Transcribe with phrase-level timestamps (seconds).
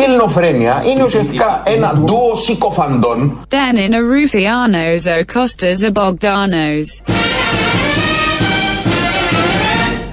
[0.00, 3.40] Η ελληνοφρένεια είναι ουσιαστικά ένα ντουο συκοφαντών.
[3.48, 6.88] Dan in a Rufianos o Costas a Bogdanos.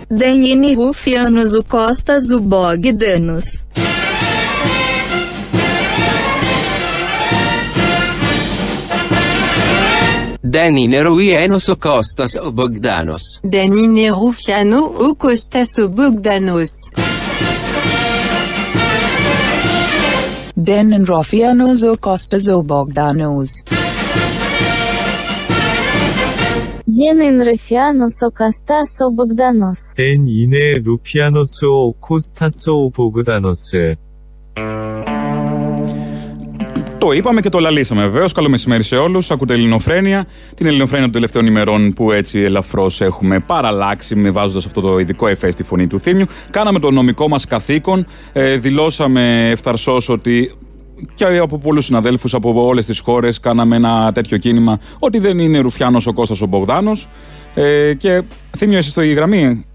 [0.10, 3.62] Δεν είναι Ρουφιάνος ο Κώστας ο Μπογδάνος.
[10.42, 13.40] Δεν είναι Ρουιένος ο Κώστας ο Μπογδάνος.
[13.42, 15.16] Δεν είναι Ρουφιάνο ο
[20.60, 20.66] Κώστας ο Μπογδάνος.
[20.66, 23.52] Dan in Rufianos o Costas o Bogdanos;
[26.86, 29.80] Δεν είναι Ρουφιάνος ο Κώστας ο Μπογδάνος.
[29.96, 33.72] Δεν είναι Ρουφιάνος ο Κώστας ο Μπογδάνος.
[37.08, 38.32] Το είπαμε και το λαλήσαμε βεβαίως.
[38.34, 39.32] Καλό μεσημέρι σε όλους.
[39.32, 40.26] Ακούτε Ελληνοφρένια.
[40.56, 45.28] Την Ελληνοφρένια των τελευταίων ημερών που έτσι ελαφρώς έχουμε παραλλάξει με βάζοντα αυτό το ειδικό
[45.28, 46.26] εφές στη φωνή του θύμιου.
[46.52, 48.08] Κάναμε το νομικό μας καθήκον.
[48.34, 50.52] Ε, δηλώσαμε ευθαρσώς ότι
[51.16, 55.58] και από πολλούς συναδέλφους από όλες τις χώρες κάναμε ένα τέτοιο κίνημα ότι δεν είναι
[55.60, 57.08] Ρουφιάνος ο Κώστας ο Μπογδάνος.
[57.56, 58.22] Ε, και
[58.58, 59.66] θύμιο, είσαι στο η γραμμή; Είμαι.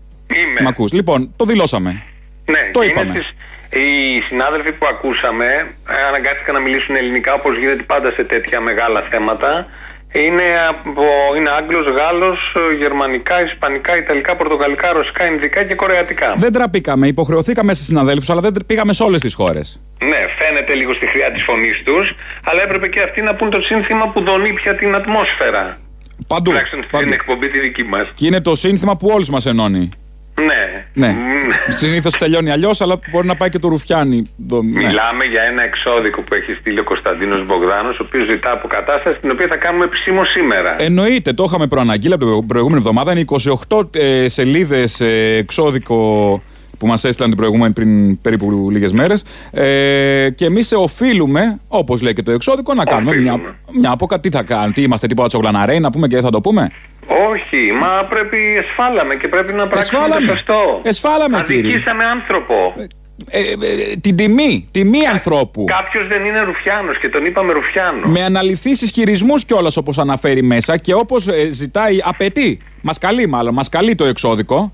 [0.62, 0.92] Μ' ακούς.
[0.92, 2.02] Λοιπόν, το δηλώσαμε.
[2.44, 3.10] Ναι, Το και είπαμε.
[3.10, 3.36] είναι στις-
[3.80, 5.46] οι συνάδελφοι που ακούσαμε
[5.94, 9.66] ε, αναγκάστηκαν να μιλήσουν ελληνικά όπως γίνεται πάντα σε τέτοια μεγάλα θέματα.
[10.14, 11.04] Είναι, από,
[11.36, 16.32] είναι Άγγλος, Γάλλος, ε, Γερμανικά, Ισπανικά, Ιταλικά, Πορτογαλικά, Ρωσικά, Ινδικά και Κορεατικά.
[16.36, 19.80] Δεν τραπήκαμε, υποχρεωθήκαμε σε συναδέλφους, αλλά δεν πήγαμε σε όλες τις χώρες.
[19.98, 23.60] Ναι, φαίνεται λίγο στη χρειά της φωνής τους, αλλά έπρεπε και αυτοί να πούν το
[23.60, 25.78] σύνθημα που δονεί πια την ατμόσφαιρα.
[26.26, 26.50] Παντού.
[26.50, 27.12] Τουλάχιστον στην παντού.
[27.12, 28.08] εκπομπή τη δική μας.
[28.14, 29.90] Και είναι το σύνθημα που όλους μας ενώνει.
[30.94, 31.06] Ναι.
[31.06, 31.12] Ναι.
[31.14, 34.22] Μ, Συνήθως τελειώνει αλλιώς, αλλά μπορεί να πάει και το ρουφιάνι.
[34.48, 34.86] Το- ναι.
[34.86, 39.30] Μιλάμε για ένα εξώδικο που έχει στείλει ο Κωνσταντίνος Μπογδάνος, ο οποίος ζητά αποκατάσταση, την
[39.30, 40.74] οποία θα κάνουμε επισήμως σήμερα.
[40.82, 43.12] Εννοείται, το είχαμε προαναγγείλει από την προηγούμενη εβδομάδα.
[43.12, 43.24] Είναι
[43.68, 45.00] 28 ε, σελίδες
[45.46, 45.96] εξώδικο
[46.78, 49.24] που μας έστειλαν την προηγούμενη πριν περίπου λίγες μέρες.
[49.50, 53.54] Ε, και εμείς οφείλουμε, όπως λέει και το εξώδικο, να κάνουμε μια, Οφείλουμε.
[53.80, 54.20] μια αποκα...
[54.20, 56.70] Τι θα κάνουμε, τι είμαστε, τίποτα τσογλαναρέοι, να πούμε και δεν θα το πούμε.
[57.06, 60.26] Όχι, μα πρέπει εσφάλαμε και πρέπει να πράξουμε Εσφάλαμε.
[60.26, 60.80] το σωστό.
[60.82, 61.60] Εσφάλαμε, κύριε.
[61.60, 62.74] Αδικήσαμε άνθρωπο.
[63.30, 63.52] Ε, ε,
[63.92, 65.64] ε, την τιμή, τιμή ανθρώπου.
[65.64, 68.10] Κάποιος δεν είναι Ρουφιάνος και τον είπαμε Ρουφιάνος.
[68.10, 72.60] Με αναλυθείς ισχυρισμού κιόλας όπως αναφέρει μέσα και όπως ζητάει, απαιτεί.
[72.80, 74.72] Μας καλεί μάλλον, μας καλεί το εξώδικο.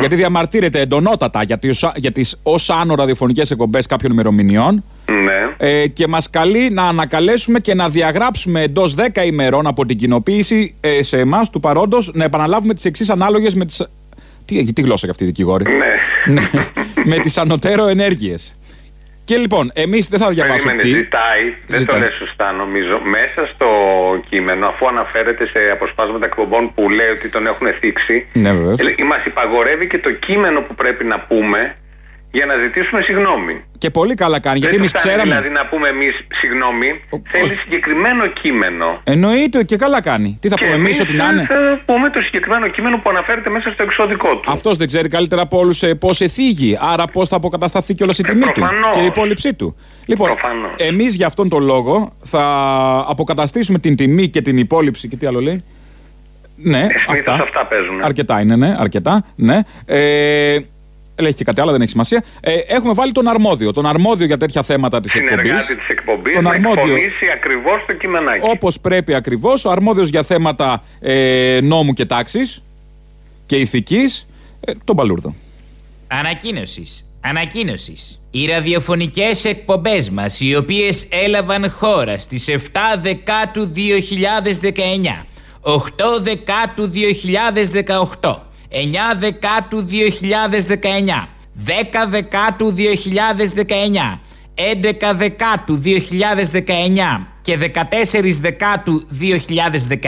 [0.00, 5.68] Γιατί διαμαρτύρεται εντονότατα για τις, για τις ως άνω ραδιοφωνικές εκπομπές κάποιων ημερομηνιών Ναι.
[5.68, 10.74] ε, και μας καλεί να ανακαλέσουμε και να διαγράψουμε εντός 10 ημερών από την κοινοποίηση
[10.80, 13.88] ε, σε εμάς του παρόντος να επαναλάβουμε τις εξής ανάλογες με τις...
[14.44, 15.94] Τι, τι γλώσσα για αυτή η δικηγόρη; Ναι.
[16.34, 16.42] Ναι,
[17.10, 18.56] με τις ανωτέρω ενέργειες.
[19.24, 20.96] Και λοιπόν, εμείς δεν θα διαβάσω Περίμενε, τι...
[20.96, 21.98] ζητάει, δεν Ζητάει.
[22.00, 23.66] το λες σωστά νομίζω, μέσα στο
[24.30, 28.80] κείμενο, αφού αναφέρεται σε αποσπάσματα εκπομπών που λέει ότι τον έχουν θίξει, Ναι, βεβαίως.
[29.12, 31.76] μας υπαγορεύει και το κείμενο που πρέπει να πούμε
[32.36, 33.54] για να ζητήσουμε συγγνώμη.
[33.78, 35.34] Και πολύ καλά κάνει, γιατί δεν εμείς του φτάνει ξέραμε.
[35.34, 37.58] δηλαδή να πούμε εμείς συγγνώμη, Ο- θέλει όχι.
[37.64, 38.86] συγκεκριμένο κείμενο.
[39.04, 40.30] Εννοείται και καλά κάνει.
[40.40, 41.44] Τι θα Και πούμε εμείς εμείς ότι να είναι.
[41.48, 44.52] Θα πούμε το συγκεκριμένο κείμενο που αναφέρεται μέσα στο εξώδικό του.
[44.52, 46.78] Αυτός δεν ξέρει καλύτερα από όλους πώς εφήγει.
[46.92, 48.90] Άρα πώς θα αποκατασταθεί κιόλας η τιμή του Ε, προφανώς.
[48.96, 49.76] και η υπόλοιψή του.
[50.06, 50.72] Λοιπόν, Προφανώς.
[50.76, 52.42] εμείς για αυτόν τον λόγο θα
[53.08, 55.08] αποκαταστήσουμε την τιμή και την υπόλοιψη.
[55.08, 55.64] Και τι άλλο λέει.
[56.58, 57.32] Ναι, συνήθως αυτά.
[57.32, 58.02] αυτά παίζουν.
[58.02, 59.24] Αρκετά είναι, ναι, αρκετά.
[59.36, 59.60] Ναι.
[59.86, 60.56] Ε,
[61.20, 62.24] Λέει και κάτι άλλο, δεν έχει σημασία.
[62.40, 63.72] Ε, έχουμε βάλει τον αρμόδιο.
[63.72, 65.46] Τον αρμόδιο για τέτοια θέματα της εκπομπής.
[65.46, 66.82] Συνεργάτη της εκπομπής Τον να αρμόδιο.
[66.82, 68.48] εκφωνήσει ακριβώς το κειμενάκι.
[68.50, 72.62] Όπως πρέπει ακριβώς, ο αρμόδιος για θέματα ε, νόμου και τάξης
[73.46, 74.26] και ηθικής,
[74.60, 75.34] ε, τον Παλούρδο.
[76.08, 77.06] Ανακοίνωσης.
[77.20, 78.20] Ανακοίνωσης.
[78.30, 85.26] Οι ραδιοφωνικές εκπομπές μας, οι οποίες έλαβαν χώρα στις 7 Δεκάτου 2019,
[85.60, 86.90] 8 Δεκάτου
[88.20, 88.76] 2018, 9
[89.18, 91.28] Δεκάτου 2019,
[91.66, 91.70] 10
[92.08, 94.18] Δεκάτου 2019,
[94.54, 95.90] 11 Δεκάτου 2019
[97.40, 97.58] και
[98.12, 100.06] 14 Δεκάτου 2019,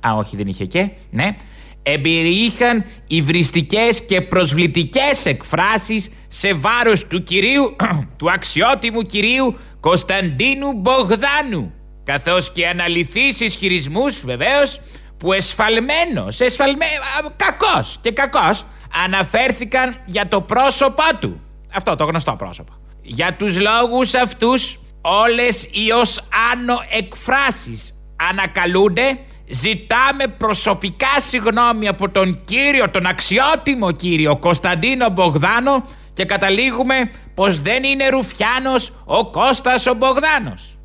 [0.00, 1.36] α όχι δεν είχε και, ναι,
[1.82, 7.76] εμπεριείχαν υβριστικές και προσβλητικές εκφράσεις σε βάρος του κυρίου,
[8.18, 11.72] του αξιότιμου κυρίου Κωνσταντίνου Μπογδάνου,
[12.04, 14.80] καθώς και αναλυθείς ισχυρισμούς βεβαίως
[15.22, 18.64] που εσφαλμένος, εσφαλμέ, α, κακός και κακός
[19.04, 21.40] αναφέρθηκαν για το πρόσωπό του.
[21.74, 22.72] Αυτό το γνωστό πρόσωπο.
[23.02, 27.94] Για τους λόγους αυτούς όλες οι ως άνω εκφράσεις
[28.30, 37.60] ανακαλούνται Ζητάμε προσωπικά συγγνώμη από τον κύριο, τον αξιότιμο κύριο Κωνσταντίνο Μπογδάνο και καταλήγουμε πως
[37.60, 40.78] δεν είναι Ρουφιάνος ο Κώστας ο Μπογδάνος.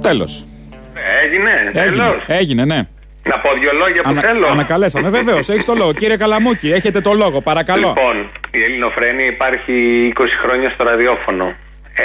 [0.00, 0.44] Τέλος.
[1.22, 2.24] Έγινε, Έγινε, τέλος.
[2.26, 2.80] έγινε, ναι.
[3.24, 4.46] Να πω δύο λόγια που Ανα- θέλω.
[4.48, 5.08] Ανακαλέσαμε.
[5.10, 5.92] Βεβαίως, έχεις το λόγο.
[5.92, 7.86] Κύριε Καλαμούκη, έχετε το λόγο, παρακαλώ.
[7.88, 9.72] Λοιπόν, Η Ελληνοφρένεια υπάρχει
[10.06, 11.54] 20 χρόνια στο ραδιόφωνο.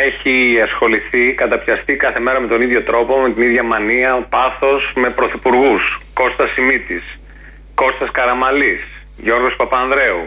[0.07, 5.09] Έχει ασχοληθεί, καταπιαστεί κάθε μέρα με τον ίδιο τρόπο, με την ίδια μανία, πάθος, με
[5.09, 5.99] πρωθυπουργούς.
[6.13, 7.03] Κώστας Σιμίτης,
[7.75, 8.81] Κώστας Καραμαλής,
[9.17, 10.23] Γιώργος Παπανδρέου,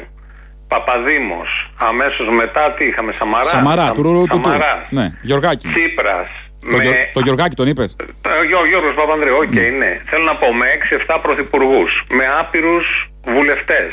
[0.69, 1.71] Παπαδήμος.
[1.79, 3.45] Αμέσως μετά τι είχαμε, Σαμαρά.
[3.45, 4.49] Σαμαρά, Σα- του ρου του του.
[4.51, 5.69] Σαμαράς, Ναι, Γιωργάκη.
[5.69, 6.29] Τσίπρας.
[6.61, 9.91] Το, με- Γιω- το Γιωργάκη τον είπες; το Γιώ- Γιώργος Παπανδρέου, οκ, ναι.
[10.11, 12.87] Θέλω να πω με 6-7 πρωθυπουργούς, με άπειρους
[13.35, 13.91] βουλευτές.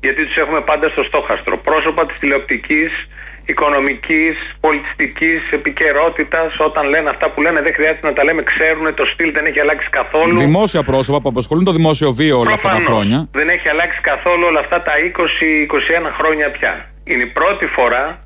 [0.00, 1.54] Γιατί τους έχουμε πάντα στο στόχαστρο.
[1.58, 2.90] Πρόσωπα της τηλεοπτικής,
[3.46, 6.58] οικονομικής, πολιτιστικής επικαιρότητας.
[6.58, 8.42] Όταν λένε αυτά που λένε, δεν χρειάζεται να τα λέμε.
[8.42, 10.36] Ξέρουν, το στυλ δεν έχει αλλάξει καθόλου.
[10.38, 12.98] Δημόσια πρόσωπα που απασχολούν το δημόσιο βίο όλα αυτά τα Προφανώς.
[13.06, 13.28] χρόνια.
[13.32, 16.72] Δεν έχει αλλάξει καθόλου όλα αυτά τα 20-21 χρόνια πια.
[17.04, 18.23] Είναι η πρώτη φορά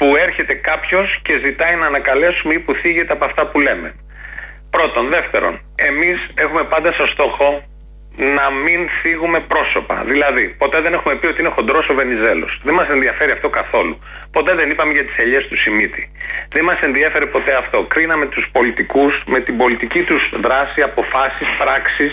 [0.00, 3.94] που έρχεται κάποιος και ζητάει να ανακαλέσουμε ή που θίγεται από αυτά που λέμε.
[4.70, 5.08] Πρώτον.
[5.08, 7.48] Δεύτερον, εμείς έχουμε πάντα σαν στόχο
[8.36, 9.96] να μην θίγουμε πρόσωπα.
[10.12, 12.60] Δηλαδή, ποτέ δεν έχουμε πει ότι είναι χοντρός ο Βενιζέλος.
[12.62, 13.98] Δεν μας ενδιαφέρει αυτό καθόλου.
[14.32, 16.12] Ποτέ δεν είπαμε για τις ελιές του Σιμίτη.
[16.54, 17.82] Δεν μας ενδιαφέρει ποτέ αυτό.
[17.82, 22.12] Κρίναμε τους πολιτικούς με την πολιτική τους δράση, αποφάσεις, πράξεις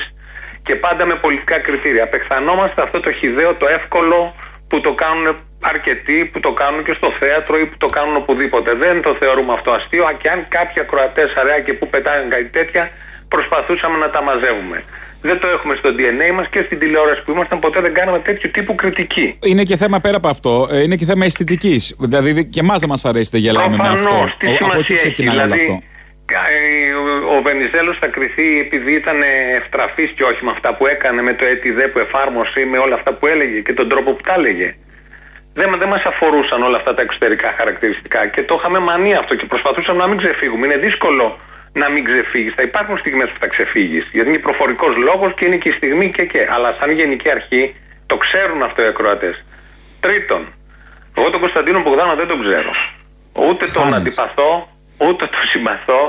[0.64, 2.04] και πάντα με πολιτικά κριτήρια.
[2.04, 4.36] Απεχθανόμαστε αυτό το χιδαίο, το εύκολο
[4.70, 8.74] που το κάνουν αρκετοί, που το κάνουν και στο θέατρο ή που το κάνουν οπουδήποτε.
[8.74, 10.04] Δεν το θεωρούμε αυτό αστείο.
[10.06, 12.92] Α, Και αν κάποιοι ακροατές αραιά και που πετάγαν κάτι τέτοια,
[13.28, 14.84] προσπαθούσαμε να τα μαζεύουμε.
[15.22, 18.50] Δεν το έχουμε στο DNA μας και στην τηλεόραση που ήμασταν, ποτέ δεν κάναμε τέτοιου
[18.52, 19.40] τύπου κριτική.
[19.44, 21.96] Είναι και θέμα πέρα από αυτό, ε, είναι και θέμα αισθητικής.
[22.00, 24.02] Δηλαδή και εμάς δεν μας αρέσει, δεν γελάμε με αυτό.
[24.04, 25.82] Προφανώς, τι Ο- από σημασία εκεί έχει, ξεκινάει όλο δηλαδή, αυτό.
[26.26, 29.18] κα- ε, ο- Ο Βενιζέλος θα κριθεί επειδή ήταν
[29.60, 32.96] ευτραφής και όχι με αυτά που έκανε, με το ΕΤΙΔΕ που εφάρμοσε ή με όλα
[32.96, 34.76] αυτά που έλεγε και τον τρόπο που τα έλεγε.
[35.60, 39.46] Δεν, δεν μας αφορούσαν όλα αυτά τα εξωτερικά χαρακτηριστικά και το είχαμε μανία αυτό και
[39.54, 40.64] προσπαθούσαμε να μην ξεφύγουμε.
[40.68, 41.26] Είναι δύσκολο
[41.82, 42.54] να μην ξεφύγεις.
[42.58, 44.04] Θα υπάρχουν στιγμές που θα ξεφύγεις.
[44.16, 46.42] Γιατί είναι προφορικός λόγος και είναι και η στιγμή και και.
[46.56, 47.64] Αλλά σαν γενική αρχή
[48.12, 49.36] το ξέρουν αυτό οι ακροατές.
[50.06, 50.42] Τρίτον,
[51.18, 52.72] εγώ τον Κωνσταντίνο Μπογδάνο δεν τον ξέρω.
[53.48, 53.98] Ούτε τον Χάνεις.
[54.00, 54.52] αντιπαθώ,
[55.08, 56.02] ούτε τον συμπαθώ,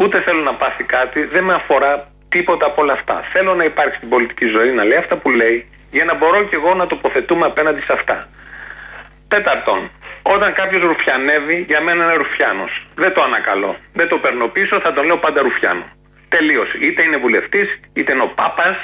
[0.00, 1.18] ούτε θέλω να πάθει κάτι.
[1.34, 1.92] Δεν με αφορά
[2.34, 3.16] τίποτα από όλα αυτά.
[3.32, 5.56] Θέλω να υπάρχει στην πολιτική ζωή, να λέει αυτά που λέει,
[5.96, 8.16] για να μπορώ κι εγώ να τοποθετούμε απέναντι σε αυτά.
[9.34, 9.80] Τέταρτον,
[10.34, 12.72] όταν κάποιος ρουφιανεύει, για μένα είναι ρουφιάνος.
[13.02, 13.72] Δεν το ανακαλώ.
[13.98, 15.84] Δεν το παίρνω πίσω, θα τον λέω πάντα ρουφιάνο.
[16.34, 16.76] Τελείωσε.
[16.86, 18.76] Είτε είναι βουλευτής, είτε είναι ο Πάπας,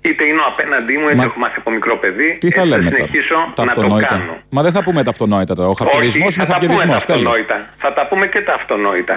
[0.00, 2.28] είτε είναι ο απέναντί μου, έτσι Μα- έχω μάθει από μικρό παιδί.
[2.40, 4.06] Τι θα έτσι λέμε τώρα; συνεχίσω Τα να το αυτονόητα.
[4.14, 4.34] κάνω.
[4.50, 5.68] Μα δεν θα πούμε τα αυτονόητα τώρα.
[5.68, 6.98] Ο χαφιεδισμό Όχι, είναι θα τα πούμε χαφιεδισμό.
[6.98, 7.32] τα Τέλος.
[7.34, 7.56] αυτονόητα.
[7.84, 9.16] Θα τα πούμε και τα αυτονόητα.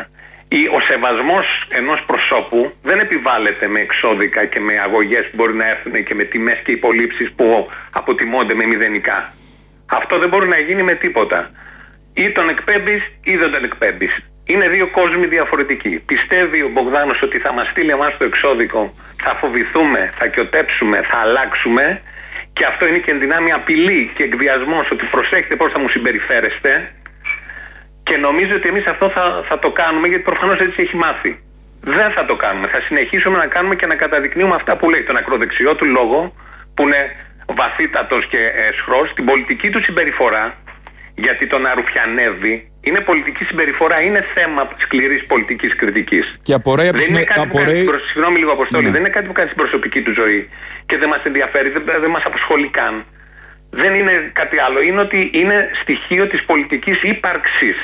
[0.59, 1.45] Η- Ο σεβασμός
[1.79, 6.23] ενός προσώπου δεν επιβάλλεται με εξώδικα και με αγωγές που μπορεί να έρθουν και με
[6.23, 9.33] τιμές και υπολείψεις που αποτιμώνται με μηδενικά.
[9.91, 11.49] Αυτό δεν μπορεί να γίνει με τίποτα.
[12.13, 14.13] Ή τον εκπέμπεις ή δεν τον εκπέμπεις.
[14.45, 16.03] Είναι δύο κόσμοι διαφορετικοί.
[16.05, 18.85] Πιστεύει ο Μπογδάνος ότι θα μας στείλει εμάς το εξώδικο,
[19.23, 22.01] θα φοβηθούμε, θα κοιοτέψουμε, θα αλλάξουμε.
[22.53, 26.89] Και αυτό είναι και εν δυνάμει απειλή και εκβιασμός ότι προσέχετε πώς θα μου συμπεριφέρεστε.
[28.03, 31.43] Και νομίζω ότι εμείς αυτό θα, θα το κάνουμε γιατί προφανώς έτσι έχει μάθει.
[31.81, 32.67] Δεν θα το κάνουμε.
[32.67, 36.35] Θα συνεχίσουμε να κάνουμε και να καταδεικνύουμε αυτά που λέει τον ακροδεξιό του λόγο,
[36.73, 37.15] που είναι
[37.55, 38.37] βαθύτατος και
[38.69, 40.55] εσχρό, την πολιτική του συμπεριφορά,
[41.15, 46.39] γιατί το να ρουφιανεύει είναι πολιτική συμπεριφορά, είναι θέμα σκληρής πολιτικής κριτικής.
[46.41, 48.51] Και απορρέει από Δεν τις είναι με- κάτι που κάνει απορρέει- στην προσ- Συγγνώμη λίγο,
[48.51, 48.85] Αποστόλη.
[48.85, 48.91] Ναι.
[48.91, 50.49] Δεν είναι κάτι που κάνει στην προσωπική του ζωή
[50.85, 53.05] και δεν μας ενδιαφέρει, δεν, δεν μας απασχολεί καν.
[53.81, 54.81] Δεν είναι κάτι άλλο.
[54.81, 57.77] Είναι ότι είναι στοιχείο της πολιτικής ύπαρξης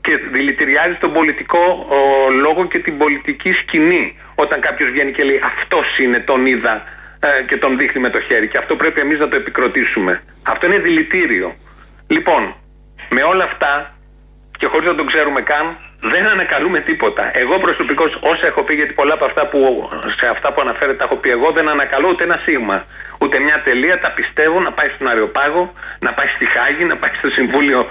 [0.00, 4.18] και δηλητηριάζει τον πολιτικό ο, λόγο και την πολιτική σκηνή.
[4.34, 6.84] Όταν κάποιος βγαίνει και λέει Αυτός είναι, τον είδα
[7.20, 8.48] ε, και τον δείχνει με το χέρι.
[8.48, 10.22] Και αυτό πρέπει εμείς να το επικροτήσουμε.
[10.42, 11.56] Αυτό είναι δηλητήριο.
[12.06, 12.54] Λοιπόν,
[13.08, 13.94] με όλα αυτά
[14.58, 17.30] και χωρίς να τον ξέρουμε καν, δεν ανακαλούμε τίποτα.
[17.32, 21.04] Εγώ προσωπικώς, όσα έχω πει, γιατί πολλά από αυτά που, σε αυτά που αναφέρετε τα
[21.04, 22.84] έχω πει εγώ, δεν ανακαλώ ούτε ένα σίγμα.
[23.18, 27.10] Ούτε μια τελεία, τα πιστεύω να πάει στον Αριοπάγο, να πάει στη Χάγη, να πάει
[27.18, 27.86] στο Συμβούλιο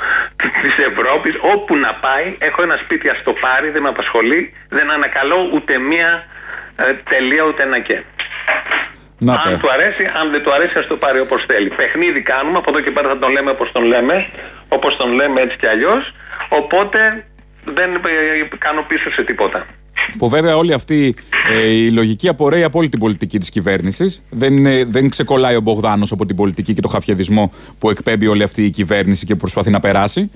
[0.61, 2.37] της Ευρώπης, όπου να πάει.
[2.39, 4.53] Έχω ένα σπίτι, ας το πάρει, δεν με απασχολεί.
[4.69, 6.25] Δεν ανακαλώ ούτε μια
[6.75, 8.03] ε, τελεία, ούτε ένα και.
[9.27, 9.57] Να Αν τα.
[9.61, 11.69] του αρέσει, αν δεν του αρέσει, ας το πάρει όπως θέλει.
[11.69, 14.15] Παιχνίδι κάνουμε, από εδώ και πέρα θα τον λέμε όπως τον λέμε,
[14.69, 16.03] όπως τον λέμε έτσι κι αλλιώς.
[16.49, 16.99] Οπότε
[17.65, 17.99] δεν ε,
[18.57, 19.65] κάνω πίσω σε τίποτα.
[20.17, 21.15] Που βέβαια όλη αυτή
[21.51, 24.23] ε, η λογική απορρέει από όλη την πολιτική της κυβέρνησης.
[24.29, 28.43] Δεν, είναι- δεν ξεκολλάει ο Μπογδάνος από την πολιτική και το χαφιεδισμό που εκπέμπει όλη
[28.43, 30.31] αυτή η κυβέρνηση και προσπαθεί να περάσει.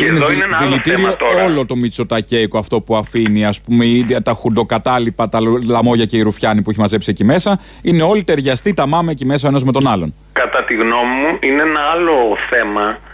[0.00, 1.44] Και εδώ δι- είναι ένα άλλο δηλητήριο θέμα τώρα.
[1.44, 6.22] όλο το Μητσοτακέικο αυτό που αφήνει, ας πούμε, ή τα χουντοκατάλοιπα, τα λαμόγια και οι
[6.22, 7.60] ρουφιάνοι που έχει μαζέψει εκεί μέσα.
[7.82, 10.14] Είναι όλοι ταιριαστοί τα μάμε εκεί μέσα ο ένας με τον άλλον.
[10.32, 12.12] Κατά τη γνώμη μου, είναι ένα άλλο
[12.50, 13.09] θέμα ε,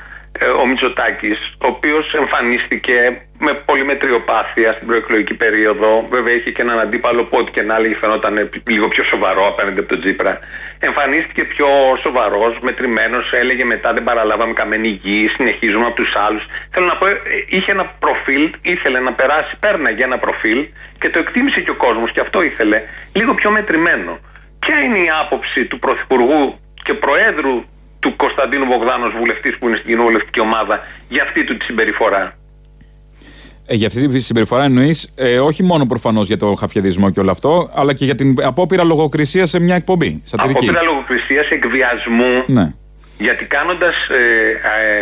[0.63, 6.07] ο Μητσοτάκης, ο οποίος εμφανίστηκε με πολύ μετριοπάθεια στην προεκλογική περίοδο.
[6.11, 9.79] Βέβαια, είχε και έναν αντίπαλο που ό,τι και να έλεγε φαινόταν λίγο πιο σοβαρό απέναντι
[9.79, 10.39] από τον Τζίπρα.
[10.79, 11.67] Εμφανίστηκε πιο
[12.03, 16.45] σοβαρός, μετρημένος, έλεγε μετά δεν παραλάβαμε καμένη γη, συνεχίζουμε από τους άλλους.
[16.71, 20.67] Θέλω να πω, ε, είχε ένα προφίλ, ήθελε να περάσει, πέρναγε ένα προφίλ
[20.99, 24.19] και το εκτίμησε και ο κόσμος και αυτό ήθελε, λίγο πιο μετρημένο.
[24.59, 27.65] Ποια είναι η άποψη του Πρωθυπουργού και Προέδρου
[28.07, 32.37] του Κωνσταντίνου Βογδάνος βουλευτής που είναι στην κοινοβουλευτική ομάδα για αυτή του τη συμπεριφορά.
[33.67, 37.31] Ε, για αυτή τη συμπεριφορά εννοείς ε, όχι μόνο προφανώς για το χαφιαδισμό και όλο
[37.31, 40.21] αυτό, αλλά και για την απόπειρα λογοκρισίας σε μια εκπομπή.
[40.25, 40.65] Σατυρική.
[40.65, 42.45] Απόπειρα λογοκρισίας, εκβιασμού.
[42.47, 42.73] Ναι.
[43.19, 44.51] Γιατί κάνοντας ε,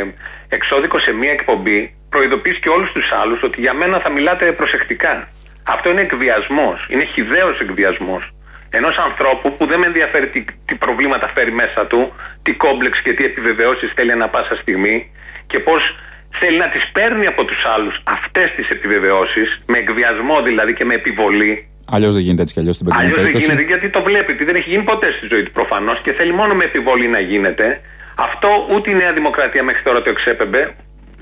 [0.01, 0.07] ε,
[0.49, 5.29] εξώδικο σε μια εκπομπή, προειδοποιείς και όλους τους άλλους ότι για μένα θα μιλάτε προσεκτικά.
[5.67, 6.87] Αυτό είναι εκβιασμός.
[6.91, 8.33] Είναι χιδαίο εκβιασμός
[8.79, 12.01] ενός ανθρώπου που δεν με ενδιαφέρει τι, τι, προβλήματα φέρει μέσα του,
[12.43, 14.97] τι κόμπλεξ και τι επιβεβαιώσεις θέλει ανα πάσα στιγμή
[15.47, 15.81] και πώς
[16.41, 20.95] θέλει να τις παίρνει από τους άλλους αυτές τις επιβεβαιώσεις, με εκβιασμό δηλαδή και με
[20.95, 21.69] επιβολή.
[21.95, 24.55] Αλλιώς δεν γίνεται έτσι κι αλλιώς στην Αλλιώς δεν γίνεται γιατί το βλέπει, ότι δεν
[24.55, 27.81] έχει γίνει ποτέ στη ζωή του προφανώς και θέλει μόνο με επιβολή να γίνεται.
[28.15, 30.75] Αυτό ούτε η Νέα Δημοκρατία μέχρι τώρα το εξέπεμπε.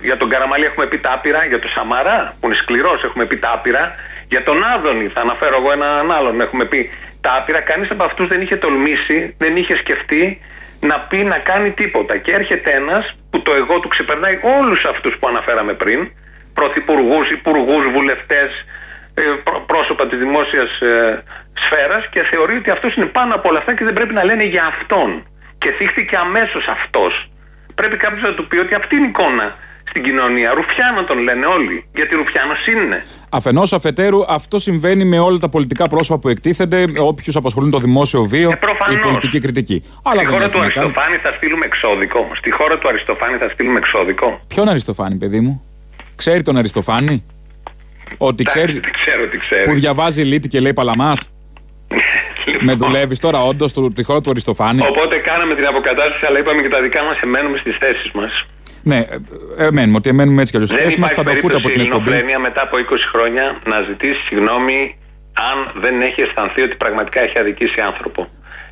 [0.02, 3.94] Για τον Καραμαλή έχουμε πει τάπειρα, για τον Σαμαρά που είναι σκληρός έχουμε πει τάπειρα,
[4.28, 6.90] για τον Άδωνη θα αναφέρω εγώ έναν άλλον έχουμε πει
[7.20, 10.40] τα άπειρα, κανείς από αυτούς δεν είχε τολμήσει, δεν είχε σκεφτεί
[10.80, 12.16] να πει να κάνει τίποτα.
[12.16, 16.10] Και έρχεται ένας που το εγώ του ξεπερνάει όλους αυτούς που αναφέραμε πριν,
[16.54, 18.50] πρωθυπουργούς, υπουργούς, βουλευτές,
[19.14, 19.22] ε,
[19.66, 23.84] πρόσωπα της δημόσιας ε, σφαίρας και θεωρεί ότι αυτός είναι πάνω από όλα αυτά και
[23.84, 25.26] δεν πρέπει να λένε για αυτόν.
[25.58, 27.30] Και θύχτηκε αμέσως αυτός.
[27.74, 29.56] Πρέπει κάποιος να του πει ότι αυτή είναι η εικόνα
[29.92, 30.52] στην κοινωνία.
[30.54, 31.84] Ρουφιάνο τον λένε όλοι.
[31.94, 33.04] Γιατί Ρουφιάνος είναι.
[33.30, 38.22] Αφενός αφετέρου, αυτό συμβαίνει με όλα τα πολιτικά πρόσωπα που εκτίθενται, όποιους απασχολούν το δημόσιο
[38.22, 38.58] βίο, ε,
[38.92, 39.82] η πολιτική κριτική.
[40.04, 42.28] Αλλά Στη χώρα του Αριστοφάνη θα στείλουμε εξώδικο.
[42.34, 44.40] Στη χώρα του Αριστοφάνη θα στείλουμε εξώδικο.
[44.48, 45.62] Ποιον Αριστοφάνη, παιδί μου;
[46.16, 47.24] Ξέρει τον Αριστοφάνη;
[48.18, 48.72] Ότι ξέρει.
[48.72, 49.62] ξέρω τι ξέρει.
[49.68, 51.20] Που διαβάζει λίτη και λέει παλαμάς;
[52.46, 52.64] Λοιπόν.
[52.64, 56.68] Με δουλεύεις τώρα, όντως, τη χώρα του Αριστοφάνη; Οπότε κάναμε την αποκατάσταση, αλλά είπαμε και
[56.68, 58.46] τα δικά μας, εμένουμε στις θέσεις μας.
[58.82, 58.98] Ναι,
[59.58, 60.72] ε, μένουμε ότι μένουμε έτσι κι αλλιώς.
[60.82, 62.10] Θέσει μας θα το ακούτε από την εκπομπή.
[62.10, 64.96] Δεν μετά από 20 χρόνια να ζητήσει συγγνώμη
[65.50, 68.28] αν δεν έχει αισθανθεί ότι πραγματικά έχει αδικήσει άνθρωπο.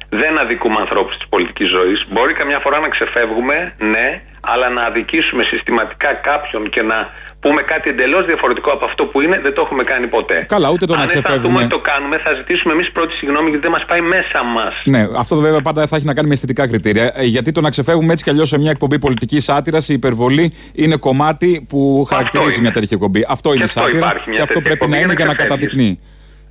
[0.08, 2.06] Δεν αδικούμε ανθρώπους της πολιτικής ζωής.
[2.10, 7.08] Μπορεί καμιά φορά να ξεφεύγουμε, ναι, αλλά να αδικήσουμε συστηματικά κάποιον και να
[7.40, 10.44] πούμε κάτι εντελώς διαφορετικό από αυτό που είναι, δεν το έχουμε κάνει ποτέ.
[10.48, 11.62] Καλά, ούτε το Αν να ξεφεύγουμε.
[11.62, 14.74] Αν το κάνουμε, θα ζητήσουμε εμείς πρώτη συγγνώμη γιατί δεν μας πάει μέσα μας.
[14.84, 17.12] Ναι, αυτό βέβαια πάντα θα έχει να κάνει με αισθητικά κριτήρια.
[17.14, 20.52] Ε, Γιατί το να ξεφεύγουμε έτσι κι αλλιώς σε μια εκπομπή πολιτικής σάτυρας, η υπερβολή
[20.74, 23.24] είναι κομμάτι που χαρακτηρίζει μια τέτοια εκπομπή.
[23.28, 26.00] Αυτό είναι σάτυρα και αυτό πρέπει να είναι για να καταδεικνύει.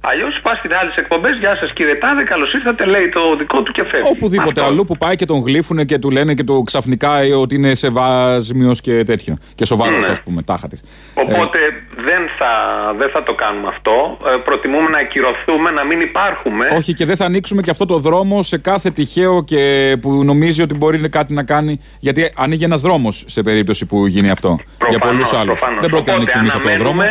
[0.01, 3.71] Αλλιώς πας στην άλλη εκπομπές, Γεια σας κύριε Τάδε, καλώς ήρθατε, λέει το δικό του
[3.71, 4.07] και φεύγει.
[4.09, 4.71] Οπουδήποτε Αυτό.
[4.73, 8.71] αλλού που πάει και τον γλύφουνε και του λένε και του ξαφνικά ότι είναι σεβάσμιο
[8.81, 9.37] και τέτοιο.
[9.55, 10.11] Και σοβαρός, Ναι.
[10.11, 10.83] ας πούμε, τάχα της.
[11.13, 11.59] Οπότε
[11.95, 12.51] δεν, θα,
[12.97, 14.17] δεν θα το κάνουμε αυτό.
[14.25, 16.67] Ε, προτιμούμε να ακυρωθούμε, να μην υπάρχουμε.
[16.75, 20.61] Όχι, και δεν θα ανοίξουμε και αυτό το δρόμο σε κάθε τυχαίο και που νομίζει
[20.61, 21.79] ότι μπορεί κάτι να κάνει.
[21.99, 24.49] Γιατί ανοίγει ένας δρόμος σε περίπτωση που γίνει αυτό.
[24.49, 25.59] για Προφανώς, πολλούς άλλους.
[25.59, 25.79] προφανώς.
[25.81, 27.01] Δεν πρόκειται να Οπότε ανοίξουμε εμείς αυτό το δρόμο.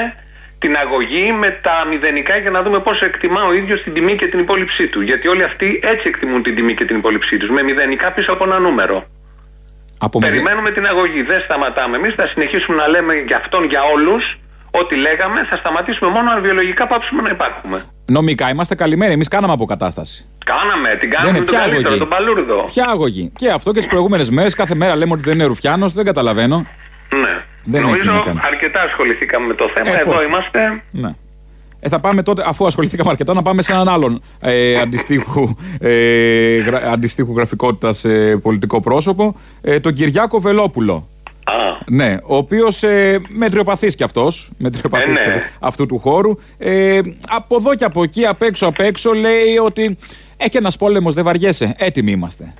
[0.63, 4.17] Αναμένουμε την αγωγή με τα μηδενικά για να δούμε πόσο εκτιμά ο ίδιος την τιμή
[4.17, 5.01] και την υπόλοιψή του.
[5.01, 7.51] Γιατί όλοι αυτοί έτσι εκτιμούν την τιμή και την υπόλοιψή τους.
[7.51, 8.97] Με μηδενικά πίσω από ένα νούμερο.
[10.01, 11.23] Από μηδε- Περιμένουμε την αγωγή.
[11.23, 12.15] Δεν σταματάμε εμείς.
[12.15, 14.25] Θα συνεχίσουμε να λέμε για αυτόν, για όλους.
[14.71, 17.85] Ό,τι λέγαμε, θα σταματήσουμε μόνο αν βιολογικά πάψουμε να υπάρχουμε.
[18.07, 19.13] Νομικά είμαστε καλυμμένοι.
[19.13, 20.27] Εμείς κάναμε αποκατάσταση.
[20.45, 21.99] Κάναμε, την Δεν κάναμε είναι με τον πια καλύτερο, αγωγή.
[21.99, 22.65] τον Παλούρδο.
[22.65, 23.33] Ποια αγωγή.
[23.37, 26.67] Και αυτό και τι προηγούμενες μέρες, κάθε μέρα λέμε ότι δεν είναι Ρουφιάνος, δεν καταλαβαίνω.
[27.15, 27.45] Ναι.
[27.65, 28.41] Δεν Νομίζω έχει να κάνει.
[28.43, 29.97] αρκετά ασχοληθήκαμε με το θέμα.
[29.99, 30.83] Ε, Εδώ πώς; είμαστε.
[30.91, 31.11] Ναι.
[31.81, 36.57] Ε, θα πάμε τότε, αφού ασχοληθήκαμε αρκετά, να πάμε σε έναν άλλον ε, αντιστοίχου, ε,
[36.59, 41.09] γρα, αντιστοίχου γραφικότητας ε, πολιτικό πρόσωπο, ε, τον Κυριάκο Βελόπουλο.
[41.45, 41.53] Α,
[41.87, 45.33] Ναι, ο οποίος ε, μετριοπαθής κι αυτός, μετριοπαθής Ε, ναι.
[45.33, 46.33] κι αυτός, αυτού του χώρου.
[46.59, 49.97] Ε, από εδώ και από εκεί, απ' έξω απ' έξω, λέει ότι
[50.37, 51.75] ε, και ένας πόλεμος δεν βαριέσαι.
[51.79, 52.55] Έτοιμοι είμαστε.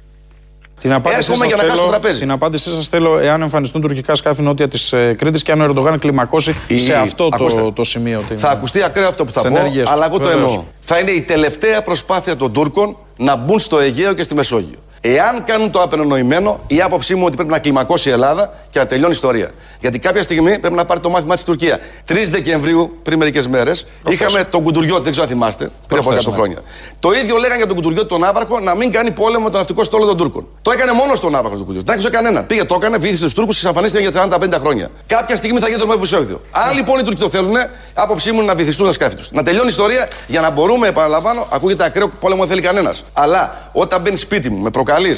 [0.81, 2.19] Την απάντησή, Έρχομαι σας για να χάσω θέλω, το τραπέζι.
[2.21, 5.65] την απάντησή σας θέλω εάν εμφανιστούν τουρκικά σκάφη νότια της ε, Κρήτης και αν ο
[5.65, 7.61] Ερντογάν κλιμακώσει Η- σε αυτό Ακούστε.
[7.61, 8.25] το, το σημείο.
[8.29, 8.39] Την...
[8.39, 10.15] Θα ακουστεί ακραίο αυτό που θα Τις πω, ενέργειες αλλά του.
[10.15, 10.51] εγώ το Βεβαίως.
[10.53, 10.65] εννοώ.
[10.81, 14.79] Θα είναι η τελευταία προσπάθεια των Τούρκων να μπουν στο Αιγαίο και στη Μεσόγειο.
[15.01, 18.87] Εάν κάνουν το απενονοημένο, η άποψή μου ότι πρέπει να κλιμακώσει η Ελλάδα και να
[18.87, 19.51] τελειώνει η ιστορία.
[19.81, 21.79] Γιατί κάποια στιγμή πρέπει να πάρει το μάθημά της Τουρκία.
[22.09, 26.13] 3 Δεκεμβρίου, πριν μερικές μέρες, είχαμε τον Κουντουριώτη, δεν ξέρω αν θυμάστε, πριν από 100
[26.13, 26.33] Προχθές, ναι.
[26.33, 26.63] χρόνια.
[26.99, 29.85] Το ίδιο λέγανε για τον Κουντουριώτη τον Άβαρχο να μην κάνει πόλεμο με τον ναυτικό
[29.85, 30.47] στόλο των Τούρκων.
[30.63, 31.85] Το έκανε μόνο στον Άβαρχο τον Κουντουριώτης.
[31.85, 32.43] Δεν άκουσε κανένα.
[32.43, 34.91] Πήγε, το έκανε, βήθησε τους Τούρκους και εξαφανίστηκαν για 40-50 χρόνια.
[35.07, 36.41] Κάποια στιγμή θα γίνει το Μεσόγειο.
[36.51, 37.55] Αν λοιπόν οι Τούρκοι το θέλουν,
[37.95, 39.31] άποψή μου είναι να βυθιστούν τα σκάφη τους.
[39.31, 43.05] Να τελειώνει η ιστορία για να μπορούμε, επαναλαμβάνω, ακούγεται ακραίο πόλεμο δεν θέλει κανένας.
[43.13, 45.17] Αλλά όταν μπαίνει σπίτι μου με προκαλέσει προκαλεί.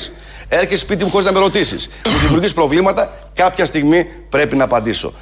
[0.49, 1.91] Έρχεσαι σπίτι μου χωρίς να με ρωτήσεις.
[2.07, 3.11] Μου δημιουργείς προβλήματα.
[3.35, 5.13] Κάποια στιγμή πρέπει να απαντήσω.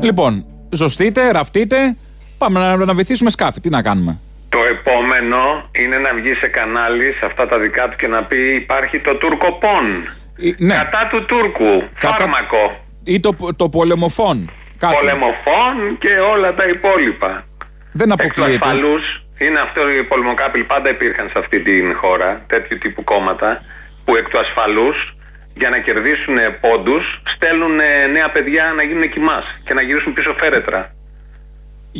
[0.00, 1.96] Λοιπόν, ζωστείτε, ραφτείτε.
[2.38, 3.60] Πάμε να, να βυθίσουμε σκάφη.
[3.60, 4.18] Τι να κάνουμε;
[4.48, 5.38] Το επόμενο
[5.72, 9.16] είναι να βγει σε κανάλι σε αυτά τα δικά του και να πει υπάρχει το
[9.16, 9.84] Τουρκοπόν.
[10.38, 10.74] Ε, ναι.
[10.74, 11.88] Κατά του Τούρκου.
[11.98, 12.64] Κατά- Φάρμακο.
[13.04, 14.50] Ή το, το πολεμοφόν.
[14.78, 14.94] Κάτι.
[14.94, 17.44] Πολεμοφόν και όλα τα υπόλοιπα.
[17.92, 18.66] Δεν Εκ του αποκλείεται.
[18.68, 23.62] ασφαλούς, είναι αυτό οι πολεμοκάπηλοι πάντα υπήρχαν σε αυτή την χώρα, τέτοιου τύπου κόμματα,
[24.04, 25.16] που εκ του ασφαλούς
[25.56, 30.34] για να κερδίσουν πόντους στέλνουν ε, νέα παιδιά να γίνουν κοιμάς και να γυρίσουν πίσω
[30.40, 30.80] φέρετρα.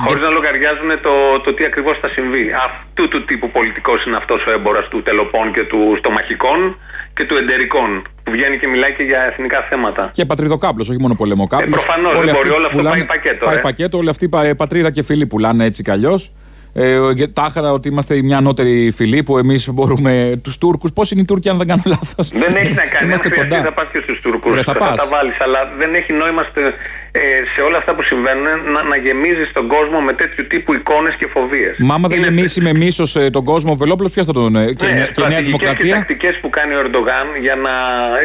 [0.06, 2.44] Χωρίς να λογαριάζουν το, το τι ακριβώς θα συμβεί.
[2.68, 6.78] Αυτού του τύπου πολιτικός είναι αυτός ο έμπορας του τελοπών και του στομαχικών
[7.14, 8.02] και του εντερικών.
[8.22, 10.10] Που βγαίνει και μιλάει και για εθνικά θέματα.
[10.12, 11.82] Και πατριδοκάπλος, όχι μόνο πολεμοκάπλος.
[11.82, 13.60] Ε, προφανώς, δεν μπορεί, όλο αυτό πάει πακέτο, Πάει ε.
[13.60, 16.32] πακέτο, όλη αυτή πα- πατρίδα και φίλοι πουλάνε έτσι κι αλλιώς.
[16.76, 20.92] Ε, και τάχαρα ότι είμαστε μια ανώτερη φυλή που εμείς μπορούμε τους Τούρκους.
[20.92, 23.04] Πώς είναι οι Τούρκοι, αν δεν κάνω λάθος; Δεν έχει να κάνει.
[23.06, 23.62] Είμαστε αν χρειαστεί, κοντά.
[23.62, 24.54] θα πας και στους Τούρκους.
[24.54, 24.96] Ρε, θα θα πας.
[24.96, 25.36] τα βάλεις.
[25.40, 26.74] Αλλά δεν έχει νόημα στε-
[27.12, 27.20] ε,
[27.54, 31.26] σε όλα αυτά που συμβαίνουν να, να γεμίζεις τον κόσμο με τέτοιου τύπου εικόνες και
[31.34, 31.74] φοβίες.
[31.78, 34.56] Μα άμα δεν γεμίσει με μίσος τον κόσμο ο Βελόπουλο, ποιος θα τον.
[34.56, 37.54] ε, και, η νέα- και η Νέα Και Δημοκρατία; τακτικές που κάνει ο Ερντογάν για
[37.64, 37.72] να.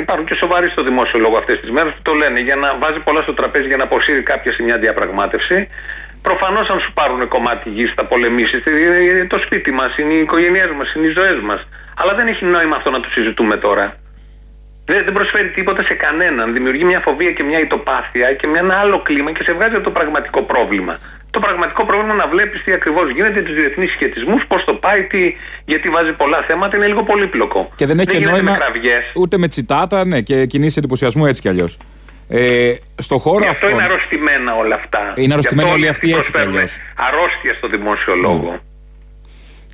[0.04, 2.40] Υπάρχουν και σοβαροί στο δημόσιο λόγο αυτές τις μέρες που το λένε.
[2.48, 5.68] Για να βάζει πολλά στο τραπέζι για να αποσύρει κάποια σε μια διαπραγμάτευση.
[6.22, 8.62] Προφανώς, αν σου πάρουν κομμάτι γη, θα πολεμήσεις.
[8.66, 11.68] Είναι το σπίτι μας, είναι οι οικογένειές μας, είναι οι ζωές μας.
[11.96, 13.86] Αλλά δεν έχει νόημα αυτό να το συζητούμε τώρα.
[14.86, 16.54] Δεν, δεν προσφέρει τίποτα σε κανέναν.
[16.54, 19.84] Δημιουργεί μια φοβία και μια ητοπάθεια και μια, ένα άλλο κλίμα και σε βγάζει από
[19.84, 20.98] το πραγματικό πρόβλημα.
[21.32, 25.36] Το πραγματικό πρόβλημα να βλέπεις τι ακριβώς γίνεται, τους διεθνείς σχετισμούς, πώς το πάει, τι,
[25.66, 27.70] γιατί βάζει πολλά θέματα, είναι λίγο πολύπλοκο.
[27.76, 29.04] Και δεν έχει και γίνεται νόημα Με κραυγές.
[29.16, 31.78] ούτε με τσιτάτα, ναι, και κινήσεις εντυπωσιασμού έτσι κι αλλιώς.
[32.32, 33.78] Ε, στο χώρο Γι' αυτό αυτό.
[33.78, 35.14] είναι αρρωστημένα όλα αυτά.
[35.16, 36.78] Είναι αρρωστημένοι Γι' αυτό όλοι αυτοί έτσι κι προσφέρουν αλλιώς.
[36.96, 38.60] Αρρώστια στο δημόσιο λόγο.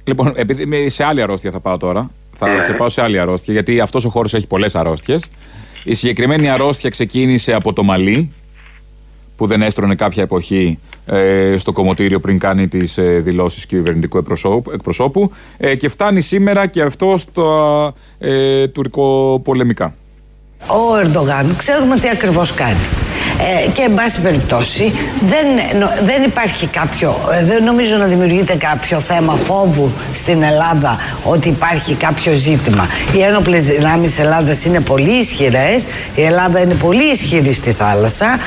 [0.03, 2.11] Λοιπόν, επειδή είμαι σε άλλη αρρώστια θα πάω τώρα.
[2.33, 2.61] Θα Ναι.
[2.61, 5.29] σε πάω σε άλλη αρρώστια, γιατί αυτός ο χώρος έχει πολλές αρρώστιες.
[5.83, 8.33] Η συγκεκριμένη αρρώστια ξεκίνησε από το Μαλί,
[9.35, 14.71] που δεν έστρωνε κάποια εποχή ε, στο κομμωτήριο πριν κάνει τις ε, δηλώσεις κυβερνητικού εκπροσώπου,
[14.71, 19.95] εκπροσώπου ε, και φτάνει σήμερα και αυτό στα ε, τουρκοπολεμικά.
[20.67, 23.04] Ο Ερντογάν ξέρουμε τι ακριβώς κάνει.
[23.39, 28.55] Ε, και εν πάση περιπτώσει δεν, νο- δεν υπάρχει κάποιο, ε, δεν νομίζω να δημιουργείται
[28.55, 32.87] κάποιο θέμα φόβου στην Ελλάδα ότι υπάρχει κάποιο ζήτημα.
[33.13, 35.83] Οι ένοπλες δυνάμεις της Ελλάδας είναι πολύ ισχυρές,
[36.15, 38.39] η Ελλάδα είναι πολύ ισχυρή στη θάλασσα.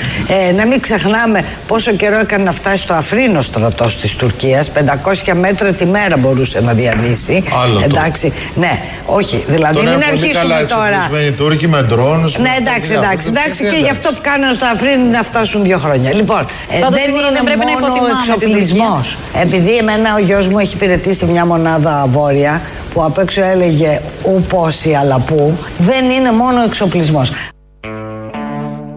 [0.49, 5.33] Ε, να μην ξεχνάμε πόσο καιρό έκανε να φτάσει στο Αφρίνο στρατός της Τουρκίας, 500
[5.35, 7.43] μέτρα τη μέρα μπορούσε να διανύσει.
[7.63, 7.85] Άλλο το.
[7.85, 10.87] Εντάξει, ναι, όχι, δηλαδή Τώρα μην είναι πολύ αρχίσουμε καλά τώρα.
[10.87, 12.39] εξοπλισμένοι οι Τούρκοι με ντρόνους.
[12.39, 13.05] Ναι, με εντάξει, αυτά.
[13.07, 13.63] εντάξει, Αυτό εντάξει.
[13.63, 13.85] τι Και είναι.
[13.87, 16.15] γι' αυτό που κάνανε στο Αφρίνι να φτάσουν δύο χρόνια.
[16.15, 19.01] Λοιπόν, ε, Πάντως δεν σίγουρα είναι δεν πρέπει να μόνο ο υποτιμάμε την εξοπλισμό.
[19.43, 22.63] Επειδή εμένα ο γιος μου έχει υπηρετήσει μια μονάδα βόρεια
[22.93, 27.33] που απ' έξω έλεγε ου πόσοι αλλά πού, δεν είναι μόνο ο εξοπλισμός.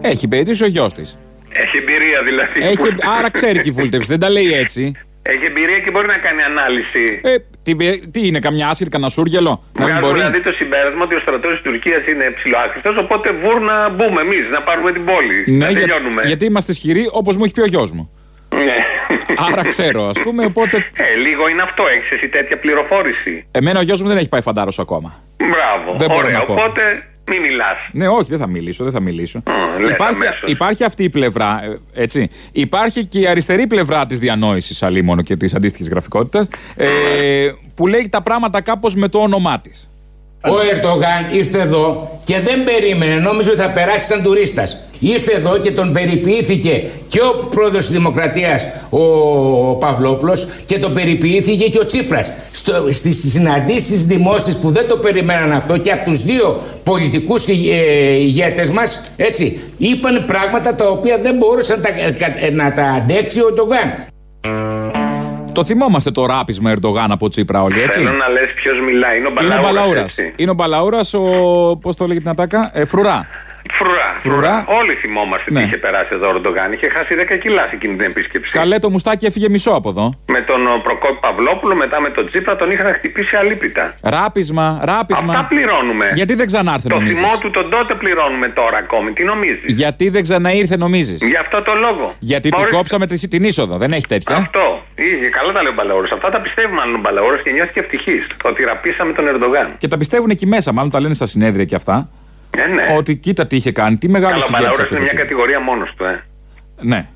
[0.02, 1.18] Έχει υπηρετήσει ο γιος της.
[1.52, 2.78] Έχει εμπειρία δηλαδή.
[3.18, 4.92] Άρα ξέρει και η βούλτεψη, δεν τα λέει έτσι.
[5.22, 7.20] Έχει εμπειρία και μπορεί να κάνει ανάλυση.
[7.22, 7.72] Ε, τι,
[8.14, 11.20] τι είναι, καμιά άσχητη, κανένα σούργελο; Να μην Βγάζουμε μπορεί; δηλαδή το συμπέρασμα ότι ο
[11.20, 15.38] στρατός της Τουρκίας είναι ψηλοάκριστο, οπότε βούρ να μπούμε εμείς, να πάρουμε την πόλη.
[15.46, 16.22] Ναι, να για- τελειώνουμε.
[16.30, 18.10] γιατί είμαστε ισχυροί όπως μου έχει πει ο γιος μου.
[18.54, 18.78] Ναι.
[19.52, 20.76] Άρα ξέρω, ας πούμε, οπότε.
[20.76, 21.82] Ε, λίγο είναι αυτό.
[21.94, 23.46] Έχεις εσύ τέτοια πληροφόρηση.
[23.50, 25.14] Εμένα ο γιος μου δεν έχει πάει φαντάρος ακόμα.
[25.36, 25.98] Μπράβο.
[25.98, 26.38] Δεν μπορώ Ωραία.
[26.38, 26.52] να πω.
[26.52, 26.82] Οπότε
[27.26, 27.76] μην μιλάς.
[27.92, 29.42] Ναι, όχι, δεν θα μιλήσω, δεν θα μιλήσω.
[29.80, 30.50] λες υπάρχει, αμέσως.
[30.50, 32.28] υπάρχει αυτή η πλευρά, ε, έτσι.
[32.52, 38.08] Υπάρχει και η αριστερή πλευρά της διανόησης αλίμονο και της αντίστοιχης γραφικότητας, ε, που λέει
[38.10, 39.91] τα πράγματα κάπως με το όνομά της.
[40.50, 44.86] Ο Ερντογάν ήρθε εδώ και δεν περίμενε, νόμιζε ότι θα περάσει σαν τουρίστας.
[45.00, 49.02] Ήρθε εδώ και τον περιποιήθηκε και ο πρόεδρος της Δημοκρατίας, ο,
[49.68, 52.30] ο Παυλόπουλος, και τον περιποιήθηκε και ο Τσίπρας.
[52.90, 59.10] Στις συναντήσεις δημόσιες που δεν το περιμέναν αυτό και από τους δύο πολιτικούς ηγέτες μας,
[59.16, 61.90] έτσι, είπαν πράγματα τα οποία δεν μπορούσε να τα,
[62.52, 64.06] να τα αντέξει ο Ερντογάν.
[65.52, 69.18] Το θυμόμαστε το ράπισμα Ερντογάν από Τσίπρα όλοι, έτσι; Θέλω να λες ποιος μιλάει.
[69.18, 69.70] Είναι ο Είναι ο Μπαλαούρα.
[69.72, 70.06] Μπαλαούρα.
[70.36, 71.76] Είναι ο Μπαλαούρα, ο.
[71.76, 73.26] Πώς το λέγεται την ατάκα, ε, Φρουρά.
[73.72, 74.08] Φρουρά.
[74.14, 74.64] Φρουρά.
[74.80, 75.58] Όλοι θυμόμαστε Ναι.
[75.60, 76.72] τι είχε περάσει εδώ ο Ερντογάν.
[76.72, 78.50] Είχε χάσει 10 κιλά σε εκείνη την επίσκεψη.
[78.50, 80.14] Καλέ το μουστάκι έφυγε μισό από εδώ.
[80.26, 83.94] Με τον ο, Προκόπη Παυλόπουλο, μετά με τον Τσίπρα, τον είχαν χτυπήσει αλίπητα.
[84.02, 85.32] Ράπισμα, ράπισμα.
[85.32, 86.08] Αυτά πληρώνουμε.
[86.14, 89.12] Γιατί δεν ξανάρθε, Το νομίζεις; θυμό του τον τότε πληρώνουμε τώρα ακόμη.
[89.12, 92.14] Τι νομίζεις; Γιατί δεν ξαναήρθε, νομίζεις; Γι' αυτό το λόγο.
[92.18, 93.76] Γιατί του Μπορείς- κόψαμε τη- την είσοδο.
[93.76, 94.36] Δεν έχει τέτοια.
[94.36, 94.82] Αυτό.
[94.94, 96.08] Είχε, καλά τα λέει ο Μπαλαούρα.
[96.12, 98.16] Αυτά τα πιστεύει μάλλον ο Μπαλαούρα και νιώθει και ευτυχή.
[98.44, 99.74] Ότι ραπήσαμε τον Ερντογάν.
[99.78, 102.08] Και τα πιστεύουν εκεί μέσα, μάλλον τα λένε στα συνέδρια και αυτά.
[102.56, 102.96] Ε, ναι.
[102.96, 104.98] Ότι κοίτα τι είχε κάνει, τι μεγάλο Καλά, ο ηγέτη Μπαλαούρα αυτός.
[104.98, 106.04] είναι μια κατηγορία μόνος του.
[106.04, 106.20] Ε.
[106.80, 107.06] Ναι.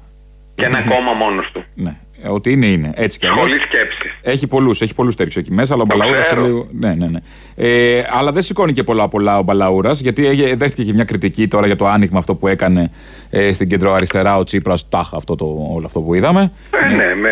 [0.54, 1.64] Και ένα κόμμα μόνος του.
[1.74, 1.96] ναι.
[2.22, 2.90] Ε, Ότι είναι, είναι.
[2.94, 3.48] Έτσι κι αλλιώς.
[3.50, 4.10] Σχολή σκέψης.
[4.22, 6.20] Έχει πολλούς έχει πολλούς τέτοιους εκεί μέσα, αλλά ο Το Μπαλαούρα.
[6.20, 6.44] ξέρω.
[6.44, 6.68] Λίγο...
[6.72, 7.18] Ναι, ναι, ναι.
[7.54, 11.48] Ε, αλλά δεν σηκώνει και πολλά πολλά ο Μπαλαούρας, γιατί έγε- δέχτηκε και μια κριτική
[11.48, 12.90] τώρα για το άνοιγμα αυτό που έκανε
[13.30, 14.88] ε, στην κεντροαριστερά ο Τσίπρας.
[14.88, 15.44] Τάχα αυτό το,
[15.74, 16.52] όλο αυτό που είδαμε.
[16.84, 17.30] Ε, ναι, με.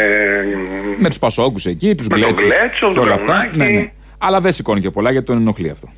[0.99, 3.33] Με τους Πασόκους εκεί, τους Με τον Γκλέτσους Γκλέτσο, και τον όλα αυτά.
[3.35, 3.57] Βρονάκη.
[3.57, 3.93] Ναι, ναι.
[4.19, 5.89] Αλλά δεν σηκώνει και πολλά γιατί τον ενοχλεί αυτό.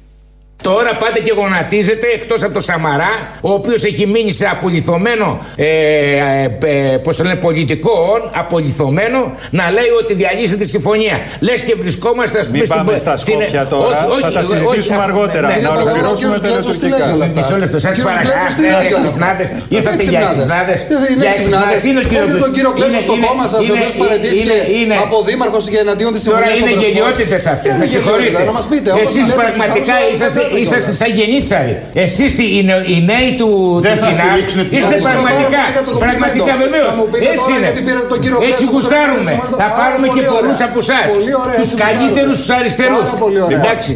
[0.62, 3.12] Τώρα πάτε και γονατίζετε εκτός από το Σαμαρά,
[3.48, 9.20] ο οποίος έχει μείνει σε απολυθωμένο, ε, ε, ε, πώς το λένε, πολιτικό όν, απολυθωμένο,
[9.58, 11.16] να λέει ότι διαλύσει τη συμφωνία.
[11.40, 15.46] Λες και βρισκόμαστε, ας πούμε, Μην πάμε στα Σκόπια τώρα, θα τα συζητήσουμε αργότερα.
[15.60, 17.40] Να ολοκληρώσουμε τα ερωτικά.
[17.40, 18.32] Μισό λεπτό, σας Κύριος παρακαλώ.
[18.32, 19.46] Κλέτσος τι Ναι, λέει για για όλα ξυπνάδες.
[19.48, 19.74] αυτά.
[19.76, 20.44] Ήρθατε Τι για ξυπνάδες.
[20.46, 20.78] ξυπνάδες.
[20.88, 21.78] Τι είναι Για ξυπνάδες.
[21.88, 23.92] Είναι ο κύριος Έχετε τον κύριο Κλέτσος είναι- στο είναι- κόμμα σας, ο είναι- οποίος
[23.94, 26.94] είναι- παραιτήθηκε είναι- από δήμαρχος για εναντίον της Τώρα συμφωνίας είναι των Πρεσπών.
[26.94, 28.28] γελιότητες αυτές, Τι με είναι συγχωρείτε.
[28.28, 31.00] γελιότητα, να μας πείτε, όπως Εσείς λέτε στους πραγματικά άλλους, είσαστε, λέτε είσαστε κιόλας.
[31.02, 31.74] σαν γενίτσαροι.
[32.04, 33.48] Εσείς τι- οι νε- οι νέοι του
[33.86, 36.64] Δεν του θα κοινά, στηρίξουν την είστε Ευχαριστούμε πραγματικά, πάρα πολύ για το πραγματικά κομπλιμέντο.
[36.64, 36.88] βεβαίως.
[36.90, 37.66] Θα μου πείτε Έτσι τώρα είναι.
[37.66, 39.20] γιατί πήρατε τον κύριο Έτσι Κλέτσο που τον γουστάρουμε.
[39.20, 39.56] πήρατε σήμερα.
[39.62, 40.70] Θα Πάρα πάρουμε και πολύ πολλούς ωραία.
[40.70, 41.08] από εσάς.
[41.16, 42.64] Πολύ ωραία, Τους έτσι καλύτερους τους γουστάρουμε.
[42.64, 43.04] αριστερούς.
[43.10, 43.58] Πάρα πολύ ωραία.
[43.60, 43.92] Εντάξει.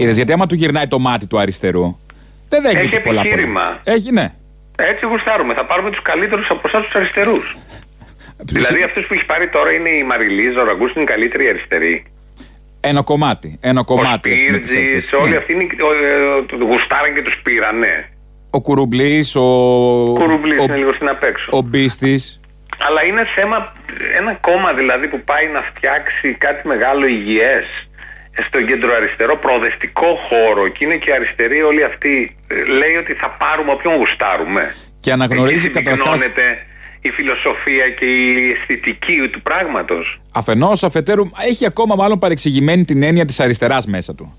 [0.00, 1.86] Είδες γιατί άμα του γυρνάει το μάτι του αριστερού.
[2.52, 3.64] Δεν δέχεται Έχει και πολλά επιχείρημα.
[3.84, 3.96] πολλά.
[3.96, 4.26] Έχει, ναι.
[4.92, 5.52] Έτσι γουστάρουμε.
[5.58, 7.46] Θα πάρουμε τους καλύτερους από εσάς τους αριστερούς.
[8.56, 11.94] Δηλαδή αυτούς που έχει πάρει τώρα είναι η Μαριλίζα, ο Ραγκούς είναι η καλύτερη αριστερή.
[12.80, 13.58] Ένα κομμάτι.
[13.60, 14.30] Ένα κομμάτι.
[14.30, 15.12] ο ας πούμε, της Σπίρτζης, αριστερής.
[15.12, 15.36] όλοι Ναι.
[15.36, 18.08] αυτοί είναι, ο, ε, το γουστάραν και τους πήραν, ναι.
[18.50, 19.42] Ο Κουρουμπλή, ο.
[20.12, 21.48] Κουρουμπλής ο, είναι λίγο στην απέξω.
[21.52, 22.40] ο Μπίστης.
[22.86, 23.72] Αλλά είναι θέμα,
[24.18, 27.64] ένα κόμμα δηλαδή που πάει να φτιάξει κάτι μεγάλο υγιές
[28.46, 33.36] στο κέντρο αριστερό προοδευτικό χώρο και είναι και αριστεροί όλοι αυτοί ε, λέει ότι θα
[33.38, 34.74] πάρουμε όποιον γουστάρουμε.
[35.00, 36.20] Και αναγνωρίζει Εκεί καταρχάς.
[37.02, 40.20] Συμπυκνώνεται η φιλοσοφία και η αισθητική του πράγματος.
[40.32, 44.36] Αφενός, αφετέρου, έχει ακόμα μάλλον παρεξηγημένη την έννοια της αριστεράς μέσα του.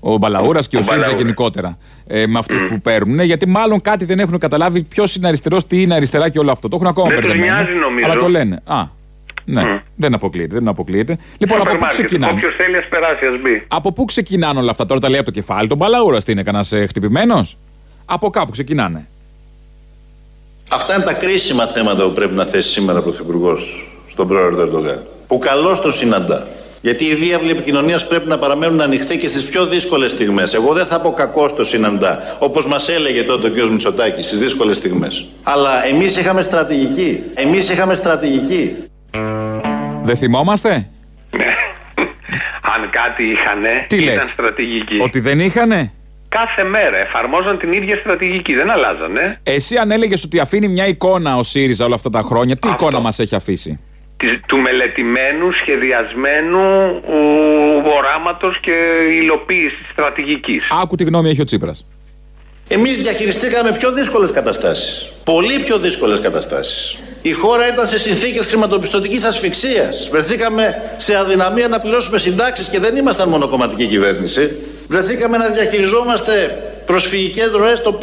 [0.00, 1.22] Ο Μπαλαούρας και ο, Ο ΣΥΡΙΖΑ Μπαλαούρας.
[1.22, 1.78] γενικότερα.
[2.06, 3.20] Ε, με αυτούς που παίρνουν.
[3.20, 6.68] Γιατί μάλλον κάτι δεν έχουν καταλάβει ποιος είναι αριστερός, τι είναι αριστερά και όλο αυτό.
[6.68, 7.54] Το έχουν ακόμα Δεν τους μπερδεμένο.
[7.62, 8.04] νοιάζει, νομίζω.
[8.10, 8.60] Αλλά το λένε.
[8.64, 8.82] Α,
[9.44, 10.54] ναι, δεν αποκλείεται.
[10.54, 11.18] Δεν αποκλείεται.
[11.38, 13.64] Λοιπόν, από πού ξεκινάνε; Όποιος θέλει ας περάσει, ας μπει.
[13.68, 15.68] Από πού ξεκινάνε όλα αυτά τώρα, τα λέει από το κεφάλι.
[15.68, 17.58] Τον Μπαλαούρα τι είναι, κανένας χτυπημένος;
[18.04, 19.06] Από κάπου ξεκινάνε.
[20.70, 25.06] Αυτά είναι τα κρίσιμα θέματα που πρέπει να θέσει σήμερα ο Πρωθυπουργός στον πρόεδρο Ερντογάν.
[25.26, 26.46] Που καλώς τον συναντά.
[26.80, 30.54] Γιατί οι διάβλοι επικοινωνίας πρέπει να παραμένουν ανοιχτοί και στις πιο δύσκολες στιγμές.
[30.54, 33.70] Εγώ δεν θα πω κακό το συναντά, όπως μας έλεγε τότε ο κ.
[33.70, 35.26] Μητσοτάκη στις δύσκολες στιγμές.
[35.42, 37.22] Αλλά εμείς είχαμε στρατηγική.
[37.34, 38.76] Εμείς είχαμε στρατηγική.
[40.02, 40.90] Δεν θυμόμαστε;
[42.62, 44.96] Αν κάτι είχανε, Τι ήταν λες; στρατηγική.
[45.00, 45.92] Ότι δεν είχανε;
[46.40, 49.36] Κάθε μέρα εφαρμόζαν την ίδια στρατηγική, δεν αλλάζανε.
[49.42, 53.00] Εσύ αν έλεγες ότι αφήνει μια εικόνα ο ΣΥΡΙΖΑ όλα αυτά τα χρόνια, τι εικόνα
[53.00, 53.80] μας έχει αφήσει;
[54.16, 56.62] Της- του μελετημένου, σχεδιασμένου
[57.96, 58.72] οράματος και
[59.20, 60.66] υλοποίησης στρατηγικής.
[60.82, 61.86] Άκου τη γνώμη έχει ο Τσίπρας.
[62.68, 65.12] Εμείς διαχειριστήκαμε πιο δύσκολες καταστάσεις.
[65.24, 66.98] Πολύ πιο δύσκολες καταστάσεις.
[67.22, 70.08] Η χώρα ήταν σε συνθήκες χρηματοπιστωτικής ασφυξίας.
[70.12, 74.56] Βρεθήκαμε σε αδυναμία να πληρώσουμε συντάξεις και δεν ήμασταν μονοκομματική κυβέρνηση.
[74.94, 76.32] Βρεθήκαμε να διαχειριζόμαστε
[76.86, 77.98] προσφυγικές ροές των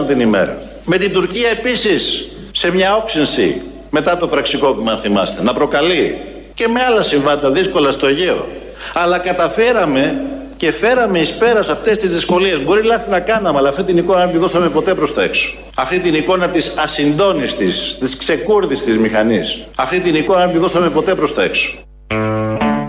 [0.00, 0.58] 5.000 την ημέρα.
[0.84, 5.42] Με την Τουρκία επίσης σε μια όξυνση μετά το πραξικόπημα αν θυμάστε.
[5.42, 6.20] Να προκαλεί
[6.54, 8.46] και με άλλα συμβάντα δύσκολα στο Αιγαίο.
[8.94, 10.22] Αλλά καταφέραμε
[10.56, 12.62] και φέραμε εις πέρας αυτές τις δυσκολίες.
[12.62, 15.54] Μπορεί λάθη να κάναμε, αλλά αυτή την εικόνα δεν τη δώσαμε ποτέ προς τα έξω.
[15.74, 19.58] Αυτή την εικόνα της ασυντόνιστης, της ξεκούρδης μηχανής.
[19.76, 21.83] Αυτή την εικόνα δεν τη δώσαμε ποτέ προς τα έξω.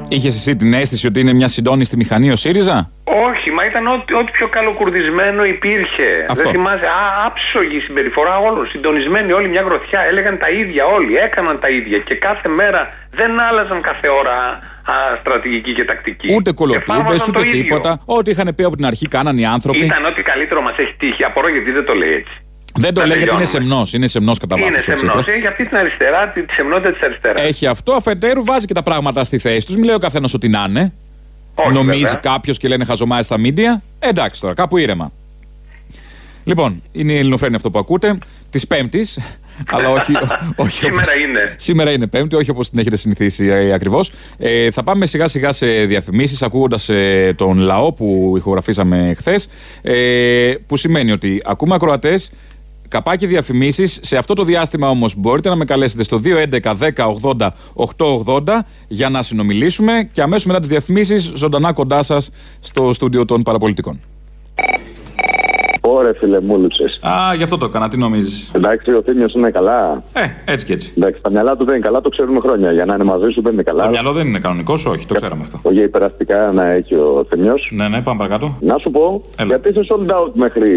[0.09, 4.13] Είχες εσύ την αίσθηση ότι είναι μια συντόνιστη μηχανή ο ΣΥΡΙΖΑ; Όχι, μα ήταν ό,τι,
[4.13, 6.07] ό,τι πιο καλοκουρδισμένο υπήρχε.
[6.29, 6.43] Αυτό.
[6.43, 6.85] Δεν θυμάσαι.
[6.85, 8.67] Α, άψογη συμπεριφορά όλων.
[8.67, 9.99] Συντονισμένοι όλοι μια γροθιά.
[10.09, 11.15] Έλεγαν τα ίδια όλοι.
[11.15, 11.97] Έκαναν τα ίδια.
[11.97, 14.35] Και κάθε μέρα δεν άλλαζαν κάθε ώρα
[14.93, 16.33] α, στρατηγική και τακτική.
[16.35, 17.61] Ούτε Και κολοτούμπε, εφάρμοζαν ούτε το ίδιο.
[17.61, 18.01] τίποτα.
[18.05, 19.85] Ό,τι είχαν πει από την αρχή κάναν οι άνθρωποι.
[19.85, 21.23] Ήταν ό,τι καλύτερο μας έχει τύχει.
[21.23, 22.44] Απορώ γιατί δεν το λέει έτσι.
[22.77, 23.67] Δεν το Να λέει γιατί είναι τελειώνουμε.
[23.69, 23.93] σεμνός.
[23.93, 25.15] Είναι σεμνός κατά Είναι βάθος ο σεμνός.
[25.15, 25.38] Τσίπρας.
[25.38, 27.41] Έχει αυτή την αριστερά, τη τη σεμνότητα της αριστεράς.
[27.47, 29.75] Έχει αυτό, αφετέρου βάζει και τα πράγματα στη θέση τους.
[29.75, 30.93] Μην λέει ο καθένας ότι να είναι.
[31.73, 32.19] Νομίζει βέβαια.
[32.19, 33.81] κάποιος και λένε χαζομάρε στα μίντια.
[33.99, 35.11] Ε, εντάξει τώρα, κάπου ήρεμα.
[36.43, 38.17] Λοιπόν, είναι η Ελληνοφρένη αυτό που ακούτε,
[38.49, 39.19] της Πέμπτης.
[39.73, 40.11] αλλά όχι,
[40.55, 41.55] όχι Σήμερα όπως- είναι.
[41.57, 44.11] Σήμερα είναι Πέμπτη, όχι όπως την έχετε συνηθίσει ε, ακριβώς.
[44.38, 46.89] Ε, θα πάμε σιγά σιγά σε διαφημίσεις, ακούγοντας
[47.35, 49.47] τον λαό που ηχογραφήσαμε χθες.
[49.81, 52.31] Ε, που σημαίνει ότι ακούμε ακροατές,
[52.88, 54.00] καπάκι διαφημίσεις.
[54.02, 57.50] Σε αυτό το διάστημα όμως μπορείτε να με καλέσετε στο 211 10 80
[57.98, 58.39] 880
[58.88, 64.00] για να συνομιλήσουμε και αμέσως μετά τις διαφημίσεις ζωντανά κοντά σας στο στούντιο των παραπολιτικών.
[65.88, 67.00] Ωρε φίλε, μου λείψες.
[67.02, 70.04] Α, γι' αυτό το έκανα, τι νομίζεις; Εντάξει, ο Θήμιος είναι καλά.
[70.13, 70.93] Ε, έτσι και έτσι.
[70.98, 72.71] Εντάξει, τα μυαλά του δεν είναι καλά, το ξέρουμε χρόνια.
[72.71, 73.84] Για να είναι μαζί σου δεν είναι καλά.
[73.84, 75.60] Το μυαλό δεν είναι κανονικός, όχι, το ξέραμε αυτό.
[75.63, 77.69] Όχι, υπεραστικά να έχει ο Θήμιος.
[77.71, 78.56] Ναι, ναι, πάμε παρακάτω.
[78.60, 80.69] Να σου πω, γιατί είσαι sold out μέχρι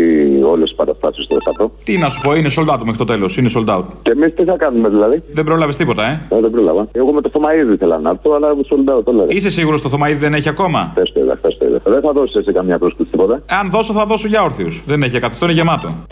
[0.42, 1.72] όλες τις παραστάσεις του ΕΣΑΤΟ.
[1.84, 3.36] Τι να σου πω, είναι sold out μέχρι το τέλος.
[3.36, 3.84] Είναι sold out.
[4.02, 6.88] Και εμείς τι θα κάνουμε δηλαδή; Δεν πρόλαβες τίποτα, ε; Ε, δεν πρόλαβα.
[6.92, 9.24] Εγώ με το Θωμαίδη ήθελα να έρθω, αλλά sold out όλα.
[9.28, 11.80] Είσαι σίγουρος το Θωμαίδη δεν έχει ακόμα; Θες το είδα, θες το είδα.
[11.84, 13.42] Δεν θα δώσεις εσύ καμιά πρόσκληση τίποτα.
[13.60, 14.84] Αν δώσω, θα δώσω για όρθιους.
[14.98, 16.06] Δεν έχει καθιστό, είναι γεμάτο.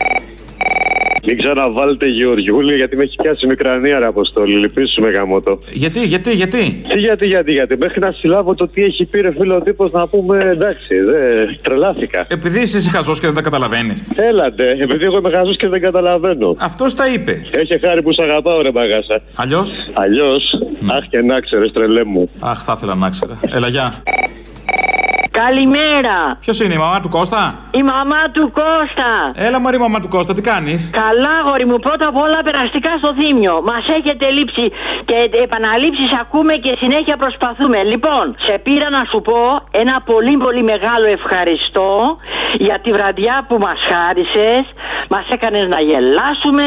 [1.25, 4.57] Μην ξαναβάλετε Γεωργιούλη γιατί με έχει πιάσει η μικρανία ρε Αποστόλη.
[4.57, 5.59] Λυπήσουμε γαμότο.
[5.71, 7.77] Γιατί, γιατί, γιατί; Τι γιατί, γιατί, γιατί.
[7.77, 11.45] Μέχρι να συλλάβω το τι έχει πει ρε φίλο ο τύπος να πούμε εντάξει, δε,
[11.61, 12.25] τρελάθηκα.
[12.29, 14.03] Επειδή είσαι εσύ χαζός και δεν τα καταλαβαίνεις.
[14.15, 16.55] Έλατε, επειδή εγώ είμαι χαζός και δεν καταλαβαίνω.
[16.59, 17.41] Αυτός τα είπε.
[17.51, 19.21] Έχει χάρη που σ' αγαπάω ρε μπαγάσα.
[19.35, 22.29] Αλλιώς; Αλλιώς, αχ και να ξέρεις τρελέ μου.
[22.39, 23.39] Αχ, θα ήθελα να ξέρα.
[23.53, 24.03] Έλα, γεια.
[25.43, 26.17] Καλημέρα.
[26.39, 29.09] Ποιος είναι η μαμά του Κώστα; Η μαμά του Κώστα.
[29.35, 33.13] Έλα, μωρή μαμά του Κώστα, τι κάνεις; Καλά, γόρι μου, πρώτα απ' όλα περαστικά στο
[33.19, 33.61] θύμιο.
[33.69, 34.65] Μας έχετε λείψει
[35.05, 37.83] και επαναλήψεις ακούμε και συνέχεια προσπαθούμε.
[37.83, 39.39] Λοιπόν, σε πήρα να σου πω
[39.71, 42.17] ένα πολύ πολύ μεγάλο ευχαριστώ
[42.57, 44.63] για τη βραδιά που μας χάρισες.
[45.09, 46.65] Μας έκανες να γελάσουμε,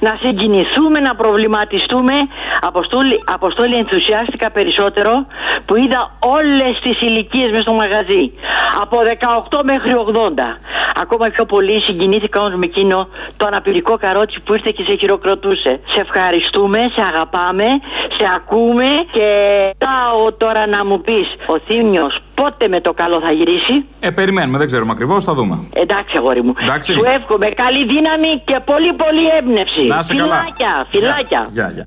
[0.00, 2.14] να συγκινηθούμε, να προβληματιστούμε.
[2.60, 5.26] Αποστόλη, αποστόλη ενθουσιάστηκα περισσότερο
[5.66, 6.00] που είδα
[6.36, 8.09] όλες τις ηλικίες μες στο μαγαζί.
[8.82, 8.96] Από
[9.50, 10.58] 18 μέχρι 80.
[11.02, 15.80] Ακόμα πιο πολύ συγκινήθηκα όμως με εκείνο το αναπηρικό καρότσι που ήρθε και σε χειροκροτούσε.
[15.86, 17.64] Σε ευχαριστούμε, σε αγαπάμε,
[18.16, 19.28] σε ακούμε και
[19.78, 24.58] πάω τώρα να μου πεις ο Θήμιος πότε με το καλό θα γυρίσει; Ε, περιμένουμε,
[24.58, 25.68] δεν ξέρουμε ακριβώς, θα δούμε.
[25.72, 26.54] Εντάξει, αγόρι μου.
[26.62, 26.92] Εντάξει.
[26.92, 29.82] Σου εύχομαι καλή δύναμη και πολύ πολύ έμπνευση.
[29.82, 30.36] Να είσαι καλά.
[30.36, 31.48] Φιλάκια, φιλάκια.
[31.50, 31.86] Γεια, γεια.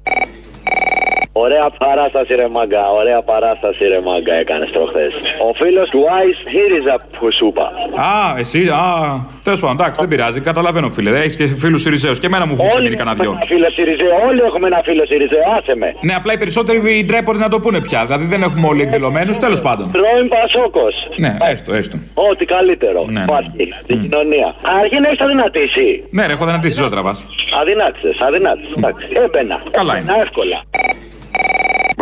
[1.36, 5.14] Ωραία παράσταση ρε μάγκα, ωραία παράσταση ρε μάγκα έκανες προχθές.
[5.48, 7.66] Ο φίλος του Άις ΣΥΡΙΖΑ που σου είπα.
[8.12, 8.86] Α, εσύ, α.
[9.44, 10.40] Τέλος πάντων, εντάξει, δεν πειράζει.
[10.42, 11.10] Καταλαβαίνω, φίλε.
[11.10, 12.14] Έχεις και φίλους Σιριζέου.
[12.14, 13.32] Και εμένα μου έχουν ξεμείνει κανένα δυο.
[13.32, 15.96] Ένα φίλο ΣΥΡΙΖΑ, όλοι έχουμε ένα φίλο ΣΥΡΙΖΑ, άσε με.
[16.02, 18.06] Ναι, απλά οι περισσότεροι ντρέπονται να το πούνε πια.
[18.06, 19.38] Δηλαδή δεν έχουμε όλοι εκδηλωμένους.
[19.38, 19.92] Τέλος πάντων.
[19.92, 20.96] Πρώην Πασόκος.
[21.16, 21.98] Ναι, έστω, έστω.
[22.14, 23.06] Ό,τι καλύτερο.
[23.06, 23.24] Ναι, ναι.
[23.24, 24.56] Υπάρχει στην κοινωνία.
[24.82, 26.04] Αρχή να έχεις αδυνατήσει.
[26.10, 27.14] Ναι, ρε, έχω δυνατήσει ζώτρα μα.
[27.60, 28.74] Αδυνάτησες, αδυνάτησες.
[28.78, 29.64] Εντάξει, έμπαινα.
[29.72, 30.00] Καλά είναι.
[30.00, 30.60] Έμπαινα εύκολα.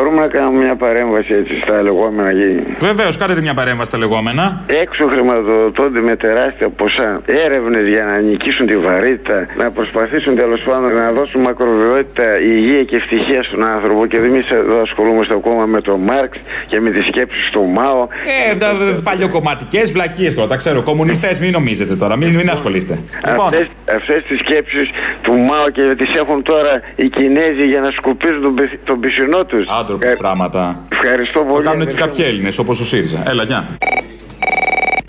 [0.04, 2.64] Μπορούμε να κάνουμε μια παρέμβαση έτσι στα λεγόμενα γίνει.
[2.80, 4.44] Βεβαίω, κάνετε μια παρέμβαση στα λεγόμενα.
[4.84, 10.94] Έξω χρηματοδοτώνται με τεράστια ποσά έρευνε για να νικήσουν τη βαρύτητα, να προσπαθήσουν τέλο πάντων
[10.94, 14.06] να δώσουν μακροβιότητα, υγεία και ευτυχία στον άνθρωπο.
[14.06, 16.38] Και εμεί εδώ ασχολούμαστε ακόμα με τον Μάρξ
[16.68, 18.08] και με τι σκέψει του Μάο.
[18.52, 18.70] Ε, τα
[19.04, 20.82] παλιοκομματικέ βλακίε τώρα, τα ξέρω.
[20.82, 22.94] Κομμουνιστέ, μην νομίζετε τώρα, μην, μην ασχολείστε.
[23.30, 23.48] Λοιπόν,
[23.96, 24.84] Αυτέ τι σκέψει
[25.22, 29.44] του Μάο και τι έχουν τώρα οι Κινέζοι για να σκουπίζουν τον, πι- τον πισινό
[29.46, 29.58] του.
[29.96, 30.80] Άντροπε πράγματα.
[30.92, 31.66] Ευχαριστώ Το πολύ.
[31.66, 33.24] κάνουν και κάποιοι Έλληνες, όπως ο ΣΥΡΙΖΑ.
[33.28, 33.60] Έλα, γεια.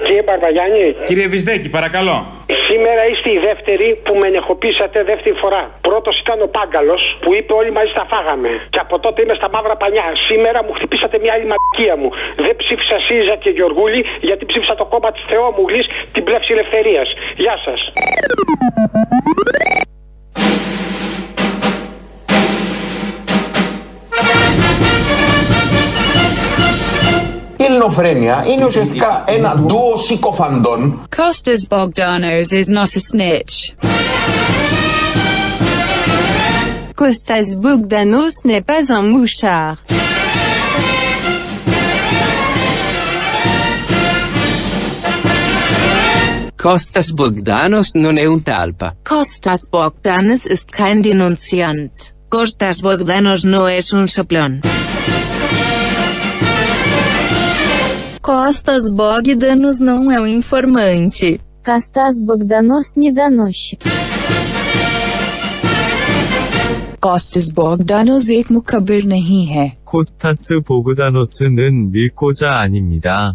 [0.07, 2.16] Κύριε Παρβαγιάννη, Κύριε Βυσδέκη, παρακαλώ.
[2.68, 5.62] σήμερα είστε η δεύτερη που με ενεχοποίησατε δεύτερη φορά.
[5.88, 8.51] Πρώτος ήταν ο Πάγκαλος που είπε Όλοι μαζί τα φάγαμε.
[8.73, 10.07] Και από τότε είμαι στα μαύρα πανιά.
[10.29, 12.09] Σήμερα μου χτυπήσατε μια άλλη μακία μου.
[12.45, 17.09] Δεν ψήφισα ΣΥΡΙΖΑ και Γιωργούλη γιατί ψήφισα το κόμμα της Θεόμουγλης την πλεύση ελευθερίας.
[17.45, 17.81] Γεια σας.
[27.83, 33.57] Ελληνοφρένεια είναι ουσιαστικά ένα ντουο συκοφαντών Costas Bogdanos is not a snitch.
[37.03, 39.79] Costas Bogdanos n'est pas un mouchard.
[46.66, 48.88] Costas Bogdanos non è un talpa.
[49.14, 51.95] Costas Bogdanos ist kein Denunziant.
[52.37, 54.53] Costas Bogdanos no es un soplón.
[58.22, 61.40] Costas Bogdanos não é um informante.
[61.66, 63.80] Costas Bogdanos не доносчик.
[67.00, 69.72] Costas Bogdanos ek mukabir nahi hai.
[69.85, 73.35] Costas Bogdanos는 밀고자 아닙니다.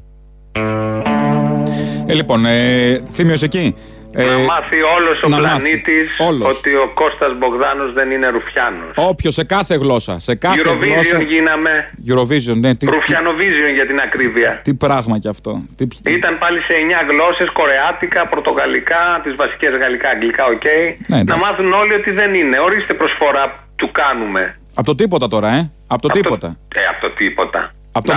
[2.07, 3.73] Ε, λοιπόν, ε, θύμιος aqui?
[4.19, 5.47] Ε, να μάθει όλος ο να μάθει.
[5.47, 6.57] πλανήτης Όλος.
[6.57, 8.91] ότι ο Κώστας Μπογδάνος δεν είναι Ρουφιάνος.
[8.95, 10.19] Όποιος σε κάθε γλώσσα.
[10.27, 11.21] Σε κάθε Eurovision γλώσσα.
[11.21, 11.71] γίναμε.
[12.09, 12.71] Eurovision, ναι.
[12.75, 14.51] Τι, τι, Ρουφιανοvision για την ακρίβεια.
[14.63, 15.51] τι πράγμα κι αυτό.
[15.75, 15.83] Τι,
[16.19, 20.63] Ήταν πάλι σε 9 γλώσσες, κορεάτικα, πορτογαλικά, τις βασικές γαλλικά, αγγλικά, οκ.
[20.63, 21.41] Ναι, να εντάξει.
[21.43, 22.59] μάθουν όλοι ότι δεν είναι.
[22.59, 24.55] Ορίστε προσφορά του κάνουμε.
[24.75, 25.71] Από το τίποτα τώρα, ε.
[25.87, 26.47] Από το τίποτα.
[26.75, 27.71] Ε, αυτό τίποτα.
[27.91, 28.13] Από το...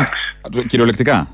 [0.67, 1.29] Κυριολεκτικά.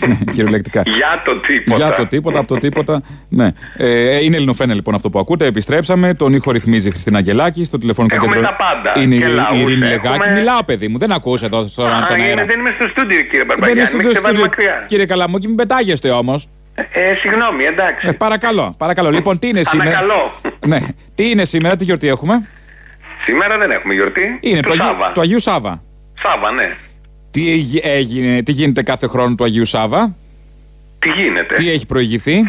[0.00, 0.06] Ναι.
[0.14, 0.82] ναι, κυριολεκτικά.
[0.86, 1.76] Για το τίποτα.
[1.76, 3.02] Για το τίποτα, από το τίποτα.
[3.28, 3.48] Ναι.
[3.76, 5.46] Ε, είναι ελληνοφρένα λοιπόν αυτό που ακούτε.
[5.46, 6.14] Επιστρέψαμε.
[6.14, 7.64] Τον ήχο ρυθμίζει η Χριστίνα Αγγελάκη.
[7.64, 8.48] Στο τηλεφωνικό Έχουμε κέντρο.
[8.50, 9.02] τα πάντα.
[9.02, 10.10] Είναι η Και λαούς η Ειρήνη έχουμε.
[10.16, 10.30] Λεγάκη.
[10.30, 10.98] Μιλάω, παιδί μου.
[10.98, 12.44] Δεν ακούσε εδώ στον Α, τον είναι- αέρα.
[12.44, 13.82] δεν είμαι στο στούντιο, κύριε Δεν Μπαρμπαγιάννη.
[13.82, 14.64] είστε με στο έχετε βάλει στούντιο.
[14.66, 14.84] μακριά.
[14.86, 16.48] Κύριε Καλαμούκη, μην πετάγεστε όμως.
[16.74, 18.06] Ε, συγγνώμη, εντάξει.
[18.08, 19.10] Ε, παρακαλώ, παρακαλώ.
[19.10, 20.32] Λοιπόν, τι είναι σήμερα; Ανακαλώ.
[20.66, 20.78] Ναι.
[21.14, 22.48] Τι είναι σήμερα, τι γιορτή έχουμε;
[23.24, 24.38] Σήμερα δεν έχουμε γιορτή.
[24.40, 25.12] Είναι του του, Αγίου, Σάβα.
[25.12, 25.82] του Αγίου Σάβα.
[26.22, 26.76] Σάβα, ναι.
[27.30, 30.16] Τι, εγι- έγινε, τι γίνεται κάθε χρόνο του Αγίου Σάβα;
[30.98, 32.42] Τι γίνεται; Τι έχει προηγηθεί;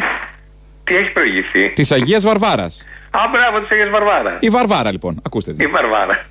[0.84, 2.84] Τι έχει προηγηθεί; Της Αγίας Βαρβάρας.
[3.10, 4.36] Α, μπράβο, της Αγίας Βαρβάρας.
[4.40, 5.20] Η Βαρβάρα, λοιπόν.
[5.26, 5.52] Ακούστε.
[5.54, 5.66] την.
[5.66, 6.26] Η Βαρβάρα.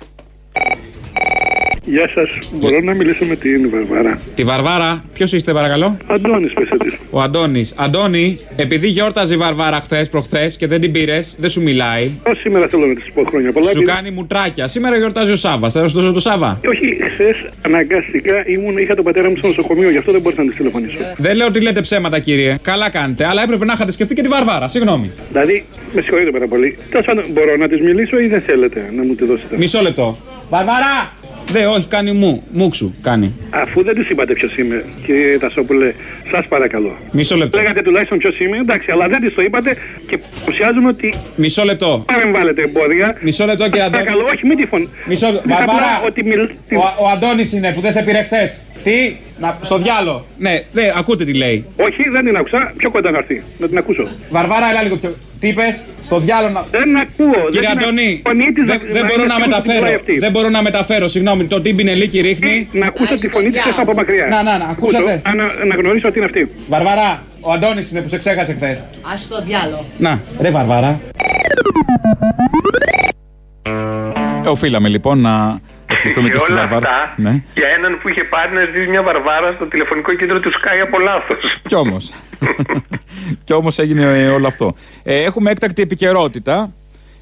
[1.84, 2.28] Γεια σας.
[2.52, 4.20] Μπορώ να μιλήσω με την Βαρβάρα.
[4.34, 6.94] Τη Βαρβάρα, ποιος είστε, παρακαλώ; Αντώνης, πέσε τη.
[7.10, 7.74] Ο Αντώνης.
[7.76, 12.10] Αντώνη, επειδή γιόρταζε η Βαρβάρα χθες προχθές και δεν την πήρες, δεν σου μιλάει.
[12.26, 13.66] Ω σήμερα θέλω να της πω χρόνια πολλά.
[13.66, 14.68] Σου επειδή- κάνει μουτράκια.
[14.68, 15.70] Σήμερα γιορτάζει ο Σάβα.
[15.70, 16.60] Θα σου δώσω το Σάβα.
[16.68, 20.48] Όχι, χθες αναγκαστικά ήμουν, είχα τον πατέρα μου στο νοσοκομείο, γι' αυτό δεν μπορούσα να
[20.48, 20.96] της τηλεφωνήσω.
[21.16, 22.56] Δεν λέω ότι λέτε ψέματα, κύριε.
[22.62, 23.26] Καλά κάνετε.
[23.26, 24.68] Αλλά έπρεπε να είχατε σκεφτεί και τη Βαρβάρα.
[24.68, 25.10] Συγγνώμη.
[25.32, 25.64] Δηλαδή,
[25.94, 26.78] με συγχωρείτε πάρα πολύ.
[26.90, 30.16] Τέλος πάντων, μπορώ να της μιλήσω ή δεν θέλετε να μου τη δώσετε; Μισό λεπτό.
[30.52, 31.12] Βαρβάρα!
[31.52, 32.42] Δεν, όχι, κάνει μου.
[32.52, 33.34] Μουξου, κάνει.
[33.50, 35.92] Αφού δεν τη είπατε ποιος είμαι, κύριε Τασόπουλε,
[36.30, 36.96] σας παρακαλώ.
[37.10, 37.58] Μισό λεπτό.
[37.58, 41.14] Λέγατε τουλάχιστον ποιος είμαι, εντάξει, αλλά δεν τη το είπατε και παρουσιάζουμε ότι.
[41.36, 42.04] Μισό λεπτό.
[42.06, 43.16] Παρεμβάλλετε εμπόδια.
[43.20, 44.04] Μισό λεπτό, κύριε Αντώνη.
[44.04, 44.88] Παρακαλώ, όχι, μην τη φωνή.
[45.06, 45.42] Μισό λεπτό.
[45.52, 46.02] Απλά Βαρβάρα!
[46.06, 46.40] Ότι μιλ...
[46.40, 48.60] Ο, ο Αντώνης είναι που δεν σε πήρε χθες.
[48.82, 50.26] Τι, να, στο διάλο.
[50.38, 51.64] Ναι, ναι, ακούτε τι λέει.
[51.76, 52.72] Όχι, δεν την άκουσα.
[52.76, 53.42] Πιο κοντά να έρθει.
[53.58, 54.06] Να την ακούσω.
[54.30, 55.16] Βαρβάρα, έλα λίγο πιο.
[55.40, 56.64] Τι είπες, στο διάλο να.
[56.70, 57.48] Δεν ακούω.
[57.50, 59.42] Κύριε δεν την Αντώνη, ακ- φωνή της δεν, να- δεν να μπορώ είναι να σίγουρη
[59.42, 59.78] ότι μεταφέρω.
[59.82, 60.18] μιλάει αυτή.
[60.18, 61.44] Δεν μπορώ να μεταφέρω, συγγνώμη.
[61.44, 62.68] Το τι μπινελίκι ρίχνει.
[62.72, 64.26] Να ακούσω τη φωνή της από μακριά.
[64.26, 65.22] Να, να, να, ακούσατε.
[65.26, 66.50] Ακούσω, Να, να γνωρίσω ότι είναι αυτή.
[66.68, 68.78] Βαρβαρά, ο Αντώνης είναι που σε ξέχασε χθες.
[68.78, 69.86] Α το διάλο.
[69.98, 71.00] Να, ρε Βαρβάρα.
[74.44, 75.60] Ε, οφείλαμε λοιπόν να
[75.92, 76.88] ευχηθούμε και Και στη όλα Βαρβάρα.
[77.02, 77.42] αυτά Ναι.
[77.54, 80.98] για έναν που είχε πάρει να ζητήσει μια Βαρβάρα στο τηλεφωνικό κέντρο του Sky από
[80.98, 81.42] λάθος.
[81.66, 82.12] Κι όμως.
[83.44, 84.74] Κι όμως έγινε ε, όλο αυτό.
[85.04, 86.72] Ε, έχουμε έκτακτη επικαιρότητα.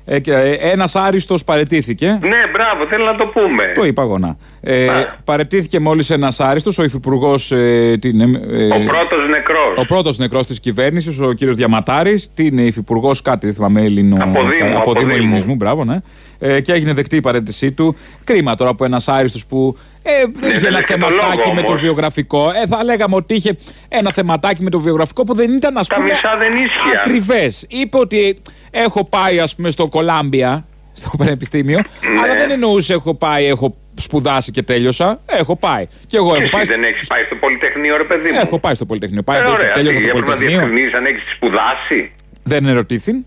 [0.05, 2.07] Ε, και, ε, ένας Άριστος παρετήθηκε.
[2.07, 3.73] ναι, μπράβο, θέλω να το πούμε.
[3.75, 4.37] Το είπα εγώ να.
[4.61, 4.89] Ε,
[5.25, 7.53] παρετήθηκε μόλις ένας Άριστος, ο υφυπουργός.
[7.53, 9.75] Ε, την, ε, ε, Ο πρώτος νεκρός.
[9.77, 14.17] ο πρώτος νεκρός της κυβέρνησης, ο κύριος Διαματάρη, την υφυπουργός κάτι, δεν θυμάμαι, Έλληνο.
[14.21, 15.13] Από Δήμου, από Δήμου Δήμου.
[15.25, 15.97] Ελληνισμού, μπράβο, ναι.
[16.39, 17.97] Ε, και έγινε δεκτή η παρέτησή του.
[18.25, 20.11] Κρίμα τώρα που ένας άριστος που ε,
[20.41, 21.81] δεν είχε δεν ένα είχε το θεματάκι λόγο με το όμως.
[21.83, 22.51] βιογραφικό.
[22.63, 23.57] Ε, θα λέγαμε ότι είχε
[23.89, 26.07] ένα θεματάκι με το βιογραφικό που δεν ήταν, ας Τα πούμε.
[26.07, 26.97] μισά δεν ίσχυαν.
[26.97, 27.65] Ακριβές.
[27.69, 31.79] Είπε ότι έχω πάει, ας πούμε, στο Κολάμπια, στο Πανεπιστήμιο,
[32.15, 32.21] Ναι.
[32.21, 35.21] αλλά δεν εννοούσε έχω πάει, έχω σπουδάσει και τέλειωσα.
[35.27, 35.87] Έχω πάει.
[36.07, 36.65] Και εγώ Και έχω εσύ πάει.
[36.65, 39.23] δεν έχεις πάει στο Πολυτεχνείο, ρε παιδί μου; Έχω πάει στο Πολυτεχνείο.
[39.23, 40.59] Πάει, Ε, ωραία, τέλειωσα τι, το έπρεπε να Πολυτεχνείο.
[40.67, 43.25] διευκρινίσει αν έχεις σπουδάσει; Δεν ερωτήθην.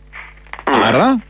[0.87, 1.23] Άρα,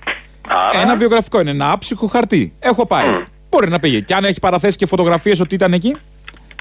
[0.81, 2.53] ένα βιογραφικό είναι ένα άψυχο χαρτί.
[2.59, 3.05] Έχω πάει.
[3.49, 3.99] Μπορεί να πήγε.
[3.99, 5.97] Και αν έχει παραθέσει και φωτογραφίες ότι ήταν εκεί;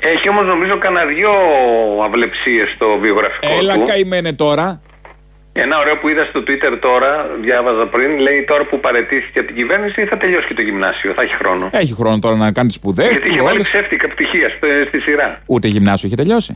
[0.02, 1.30] Έχει όμως νομίζω κανένα δυο
[2.06, 3.82] αυλεψίες στο βιογραφικό Έλα του.
[3.82, 4.80] καημένε τώρα.
[5.54, 7.10] Ένα ωραίο που είδα στο Twitter τώρα,
[7.42, 11.22] διάβαζα πριν, λέει τώρα που παρετήθηκε από την κυβέρνηση θα τελειώσει και το γυμνάσιο, θα
[11.22, 11.68] έχει χρόνο.
[11.72, 13.44] Έχει χρόνο τώρα να κάνει τις σπουδές Γιατί είχε του.
[13.44, 13.68] βάλει όλες.
[13.68, 15.38] ψεύτικα πτυχία στο- στη σειρά.
[15.46, 16.52] Ούτε γυμνάσιο είχε τελειώσει;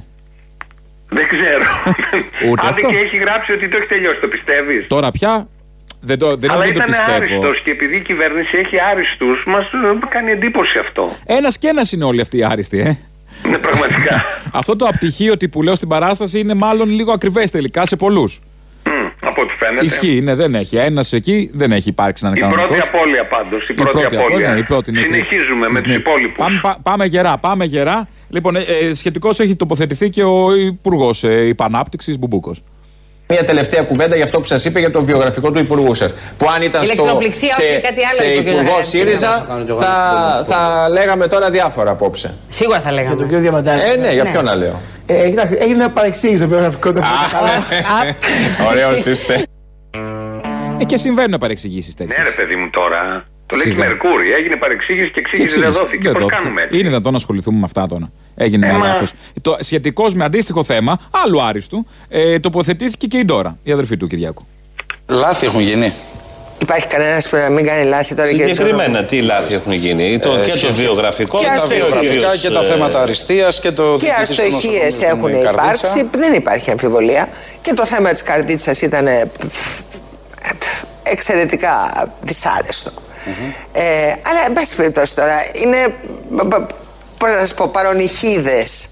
[1.09, 1.65] Δεν ξέρω.
[2.51, 5.49] Ούτε Άντε αυτό; και έχει γράψει ότι το έχει τελειώσει, το πιστεύεις; Τώρα πια;
[6.01, 7.13] Δεν το, δεν, Αλλά δεν το ήταν πιστεύω.
[7.17, 9.65] άριστος και επειδή η κυβέρνηση έχει άριστους, μας
[10.09, 11.11] κάνει εντύπωση αυτό.
[11.27, 12.99] Ένας και ένας είναι όλοι αυτοί οι άριστοι, ε.
[13.51, 14.25] Ναι, πραγματικά.
[14.61, 18.41] Αυτό το απτυχίο που λέω στην παράσταση είναι μάλλον λίγο ακριβές τελικά σε πολλούς.
[19.71, 20.07] Από ό,τι φαίνεται.
[20.07, 20.77] Ισχύει, ναι, δεν έχει.
[20.77, 22.69] Ένας εκεί δεν έχει υπάρξει να είναι Η κανονικός.
[22.71, 23.69] πρώτη απώλεια πάντως.
[23.69, 24.53] Η, πρώτη, απώλεια.
[24.53, 25.09] ναι, η πρώτη είναι εκεί.
[25.15, 26.37] Συνεχίζουμε με Της τους νε- υπόλοιπους.
[26.37, 28.09] Πάμε, πά- πάμε γερά, πάμε γερά.
[28.29, 32.63] Λοιπόν, ε, ε, σχετικώς έχει τοποθετηθεί και ο Υπουργός ε, Υπανάπτυξης Μπουμπούκος.
[33.29, 36.13] Μια τελευταία κουβέντα για αυτό που σας είπε για το βιογραφικό του υπουργού σας.
[36.37, 38.47] Που αν ήταν στο, Ηλεκτροπληξία, σε, όχι, κάτι άλλο σε είπε ο κ.
[38.47, 38.89] υπουργό Διαμαντάρης.
[38.89, 39.47] ΣΥΡΙΖΑ,
[39.81, 42.35] θα, θα λέγαμε τώρα διάφορα απόψε.
[42.49, 43.09] Σίγουρα θα λέγαμε.
[43.09, 43.81] Για τον κύριο Διαμαντάρη.
[43.93, 44.31] Ε, ναι, για Ναι.
[44.31, 44.81] ποιο να λέω.
[45.07, 47.03] Ε, κοιτάξτε, έγινε μια παρεξήγηση στο βιογραφικό του.
[48.71, 49.43] Ωραίος είστε.
[50.81, 52.27] Ε, και συμβαίνουν παρεξηγήσεις Ναι, τέτοιες.
[52.29, 53.27] ρε παιδί μου τώρα.
[53.47, 53.79] Το λέει Σιγά.
[53.79, 54.33] Μερκούρι.
[54.33, 56.11] Έγινε παρεξήγηση και εξήγηση δεν δόθηκε.
[56.11, 58.11] Πώς κάνουμε έτσι; Είναι δυνατόν να ασχοληθούμε με αυτά τώρα.
[58.35, 59.13] Έγινε Ε, ένα μα- λάθος.
[59.61, 64.47] Σχετικώς με αντίστοιχο θέμα, άλλου άριστου, ε, τοποθετήθηκε και η Ντόρα, η αδερφή του Κυριάκου.
[65.09, 65.93] Λάθη έχουν γίνει.
[66.63, 70.33] Υπάρχει κανένας που να μην κάνει λάθη τώρα κύριε Συγκεκριμένα τι λάθη έχουν γίνει; Το,
[70.33, 71.89] Ε, και το και- βιογραφικό και και τα αστοχίες.
[72.01, 77.29] βιογραφικά και τα θέματα αριστείας και το Και αστοχίες έχουν υπάρξει, δεν υπάρχει αμφιβολία.
[77.61, 79.31] Και το θέμα της καρδίτσας ήταν ε,
[81.13, 81.73] εξαιρετικά
[82.21, 82.91] δυσάρεστο.
[83.73, 83.83] Ε,
[84.29, 85.95] αλλά, εν πάση περιπτώσει τώρα, είναι.
[87.19, 88.89] Πώς να σας πω, παρονυχίδες.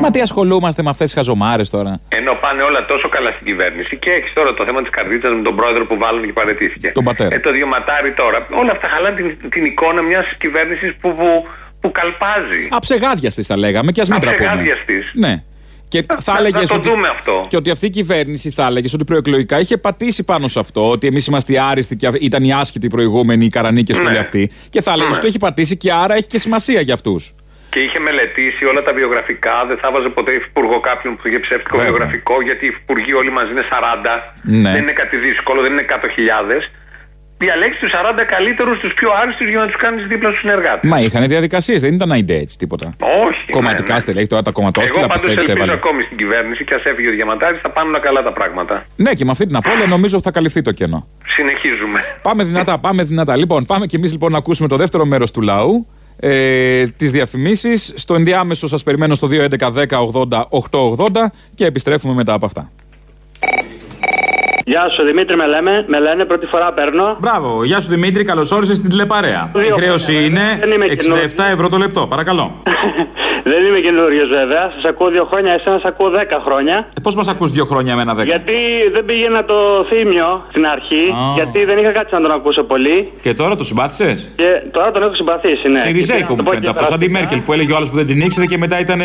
[0.00, 3.96] Μα τι ασχολούμαστε με αυτές τις χαζομάρες τώρα; Ενώ πάνε όλα τόσο καλά στην κυβέρνηση
[3.96, 6.90] και έχεις τώρα το θέμα της καρδίτσα με τον πρόεδρο που βάλουν και παρετήθηκε.
[6.94, 7.34] Τον πατέρα.
[7.34, 8.46] Ε, το διωματάρι τώρα.
[8.50, 11.46] Όλα αυτά χαλάνε την, την εικόνα μιας κυβέρνησης που, που,
[11.80, 12.66] που καλπάζει.
[12.70, 14.46] Αψεγάδια τη, τα λέγαμε, και ας μην τα πούμε.
[14.46, 15.10] Αψεγάδιαστης.
[15.14, 15.42] Ναι.
[15.90, 17.44] Και θα να έλεγες το ότι, δούμε αυτό.
[17.48, 20.90] και ότι αυτή η κυβέρνηση θα έλεγες ότι προεκλογικά είχε πατήσει πάνω σε αυτό.
[20.90, 24.08] Ότι εμείς είμαστε οι άριστοι και ήταν οι άσχετοι οι προηγούμενοι, οι καρανίκες και Ναι.
[24.08, 24.50] όλοι αυτοί.
[24.70, 25.14] Και θα έλεγες Ναι.
[25.16, 27.34] ότι το έχει πατήσει και άρα έχει και σημασία για αυτούς.
[27.74, 31.76] και είχε μελετήσει όλα τα βιογραφικά, δεν θα βάζε ποτέ υφυπουργό κάποιον που είχε ψεύτικο
[31.76, 31.92] Βέβαια.
[31.92, 34.34] βιογραφικό, γιατί οι υφυπουργοί όλοι μαζί είναι 40.
[34.42, 34.70] Ναι.
[34.74, 36.60] Δεν είναι κάτι δύσκολο, δεν είναι 100.000.
[37.44, 40.90] Διαλέξεις τους 40 καλύτερους, τους πιο άριστους για να τους κάνεις δίπλα στους συνεργάτες.
[40.90, 42.86] Μα είχαν διαδικασίες, δεν ήταν ide έτσι τίποτα.
[43.28, 43.44] Όχι.
[43.50, 45.72] Κομματικά στελέχη, τώρα τα Εγώ κομματόσκυλα πάντως πιστεύει ελπίζω έβαλε.
[45.72, 48.86] ακόμη στην κυβέρνηση και ας έφυγε ο Διαμαντάρης, θα πάνε όλα καλά τα πράγματα.
[48.96, 51.06] Ναι, και με αυτή την απώλεια νομίζω θα καλυφθεί το κενό.
[51.26, 52.00] Συνεχίζουμε.
[52.22, 53.36] Πάμε δυνατά, πάμε δυνατά.
[53.36, 55.86] Λοιπόν, πάμε και εμείς λοιπόν να ακούσουμε το δεύτερο μέρος του λαού.
[56.22, 57.92] Ε, τις διαφημίσεις.
[57.96, 61.06] Στο ενδιάμεσο σας περιμένω στο 211 10 80 880
[61.54, 62.70] και επιστρέφουμε μετά από αυτά.
[64.64, 65.84] Γεια σου, Δημήτρη, με λέμε.
[65.88, 67.16] Με λένε, πρώτη φορά παίρνω.
[67.20, 69.50] Μπράβο, γεια σου Δημήτρη, καλώ όρισε στην τηλεπαρέα.
[69.54, 70.86] Δύο Η χρέωση χρόνια, είναι δεν είμαι
[71.36, 72.52] 67 ευρώ το λεπτό, παρακαλώ.
[73.42, 74.70] Δεν είμαι καινούριο βέβαια.
[74.74, 76.76] Σας ακούω δύο χρόνια, εσένα σας ακούω δέκα χρόνια.
[76.96, 78.56] Ε, Πώς μας ακούς δύο χρόνια με ένα δέκα; Γιατί
[78.92, 79.54] δεν πήγαινα το
[79.88, 81.32] θύμιο στην αρχή, Α.
[81.34, 83.12] γιατί δεν είχα κάτσει να τον ακούσω πολύ.
[83.20, 85.78] Και τώρα το συμπάθησες; Και τώρα τον έχω συμπαθήσει, ναι.
[85.78, 86.88] Σιριζέικο Και μου να το πω φαίνεται και αυτός.
[86.88, 87.18] Σαν τη περαστικά.
[87.18, 89.04] Μέρκελ που έλεγε ο άλλος που δεν την ήξερε και μετά ήταν ε,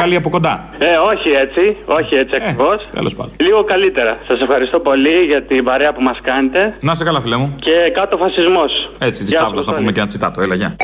[0.00, 0.54] καλή από κοντά.
[0.78, 2.86] Ε, όχι έτσι, όχι έτσι ακριβώς.
[2.92, 3.32] Τέλος πάντων.
[3.40, 4.18] Λίγο καλύτερα.
[4.28, 6.74] Σας ευχαριστώ πολύ για την παρέα που μας κάνετε.
[6.80, 7.56] Να σε καλά, φίλε μου.
[7.60, 8.90] Και κάτω φασισμός.
[8.98, 9.78] Έτσι, τη Γεια σου, τάβλας να Αποστόλη.
[9.78, 10.40] πούμε και ένα τσιτάτο.
[10.40, 10.76] Έλα, γεια.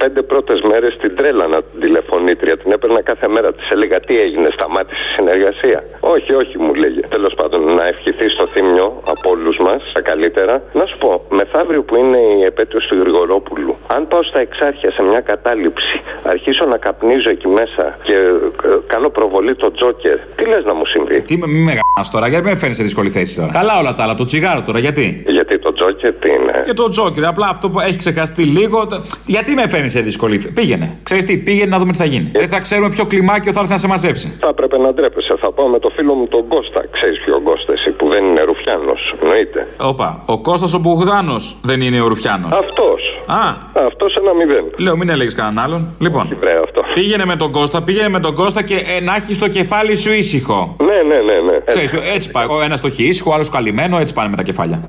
[0.00, 2.56] Τι πέντε πρώτες μέρες την τρέλανα την τηλεφωνήτρια.
[2.56, 3.52] Την έπαιρνα κάθε μέρα.
[3.52, 5.78] Της έλεγα τι έγινε, σταμάτησε η συνεργασία.
[6.00, 7.00] Όχι, όχι, μου λέγε.
[7.00, 10.62] Τέλος πάντων, να ευχηθεί στο θύμιο από όλους μας τα καλύτερα.
[10.72, 15.02] Να σου πω, μεθαύριο που είναι η επέτειος του Γρηγορόπουλου, αν πάω στα εξάρχεια σε
[15.02, 20.64] μια κατάληψη, αρχίσω να καπνίζω εκεί μέσα και ε, κάνω προβολή το τζόκερ, τι λες
[20.64, 21.80] να μου συμβεί; Τι με- μη με γα
[22.12, 24.78] τώρα, γιατί με φέρνεις σε δύσκολη θέση τώρα; Καλά όλα τα άλλα, το τσιγάρο τώρα,
[24.78, 28.86] γιατί; Γιατί το τζόκερ τι είναι; Και το τζόκερ, απλά αυτό που έχει ξεχαστεί λίγο.
[28.86, 30.52] τα- Γιατί με φέρνεις σε δύσκολη θέση.
[30.54, 30.96] Πήγαινε.
[31.02, 32.28] Ξέρεις τι, πήγαινε να δούμε τι θα γίνει.
[32.32, 34.32] Δεν θα ξέρουμε ποιο κλιμάκιο θα έρθει να σε μαζέψει.
[34.40, 35.34] Θα έπρεπε να ντρέπεσαι.
[35.40, 36.84] Θα πάω με το φίλο μου τον Κώστα.
[36.90, 39.14] Ξέρεις ποιο Κώστα εσύ που δεν είναι Ρουφιάνος.
[39.22, 39.66] Εννοείται.
[39.80, 42.52] Όπα, ο Κώστας ο Μπουγδάνο δεν είναι ο Ρουφιάνος.
[42.52, 43.00] Αυτός.
[43.26, 43.54] Α,
[43.86, 44.64] Αυτός ένα μηδέν.
[44.76, 45.94] λέω, μην έλεγες κανέναν άλλον.
[45.98, 46.82] Λοιπόν, Βρε αυτό.
[46.94, 50.12] πήγαινε με τον Κώστα, πήγαινε με τον Κώστα και ε, να έχεις το κεφάλι σου
[50.12, 50.76] ήσυχο.
[50.78, 51.58] Ναι, ναι, ναι, ναι.
[51.66, 52.46] Ξέρεις, έτσι πάει.
[52.48, 54.80] Ο ένας το έχει ήσυχο, ο άλλος καλυμμένο, έτσι πάνε με τα κεφάλια.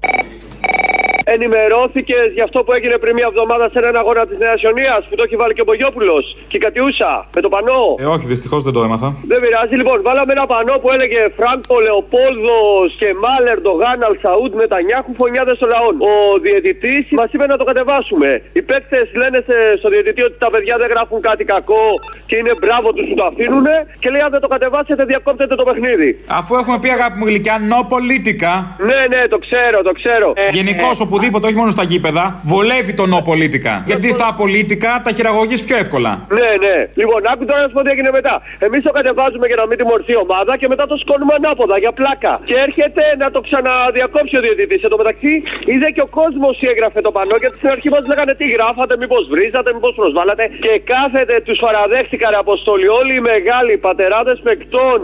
[1.36, 5.16] Ενημερώθηκες για αυτό που έγινε πριν μια εβδομάδα σε έναν αγώνα της Νέας Ιωνίας που
[5.20, 7.82] το έχει βάλει και ο Μπογιόπουλος και η Κατιούσα με το πανό.
[8.04, 9.10] Ε, όχι, δυστυχώς δεν το έμαθα.
[9.32, 15.12] Δεν πειράζει, λοιπόν, βάλαμε ένα πανό που έλεγε Φράγκο, Λεοπόλδος και Μάλερ, Ντογάν, Αλσαούντ, Νετανιάχου,
[15.22, 15.96] φωνιάδες των λαών.
[16.12, 16.14] Ο
[16.46, 18.30] διαιτητής μας είπε να το κατεβάσουμε.
[18.58, 21.86] Οι παίκτες λένε σε- στο διαιτητή ότι τα παιδιά δεν γράφουν κάτι κακό
[22.30, 23.68] και είναι μπράβο τους που το αφήνουν
[24.02, 26.10] και λέει αν δεν το κατεβάσετε διακόπτετε το παιχνίδι.
[26.40, 28.54] Αφού έχουμε πει αγάπη μου γλυκιά, no politica.
[28.90, 30.28] Ναι, ναι, το ξέρω, το ξέρω.
[30.60, 33.74] Γενικώς οπουδήποτε, όχι μόνο στα γήπεδα, βολεύει το no politica.
[33.92, 36.12] Γιατί στα απολίτικα τα χειραγωγείς πιο εύκολα.
[36.38, 36.76] Ναι, ναι.
[37.00, 38.36] Λοιπόν, άκου τώρα να σου πω τι έγινε μετά.
[38.66, 41.92] Εμείς το κατεβάζουμε για να μην τιμωρηθεί η ομάδα και μετά το σκόνουμε ανάποδα για
[42.00, 42.34] πλάκα.
[42.50, 44.82] Και έρχεται να το ξαναδιακόψει ο διαιτητής.
[44.86, 45.34] Εν τω μεταξύ,
[45.72, 49.24] είδε και ο κόσμος έγραφε το πανό γιατί στην αρχή μας λέγανε τι γράφατε, μήπως
[49.34, 50.44] βρίζατε, μήπως προσβάλλατε.
[50.66, 52.88] Και κάθεται, τους παραδέχτηκαν αποστολή.
[53.00, 55.00] Όλοι οι μεγάλοι πατεράδες παικτών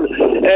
[0.54, 0.56] ε,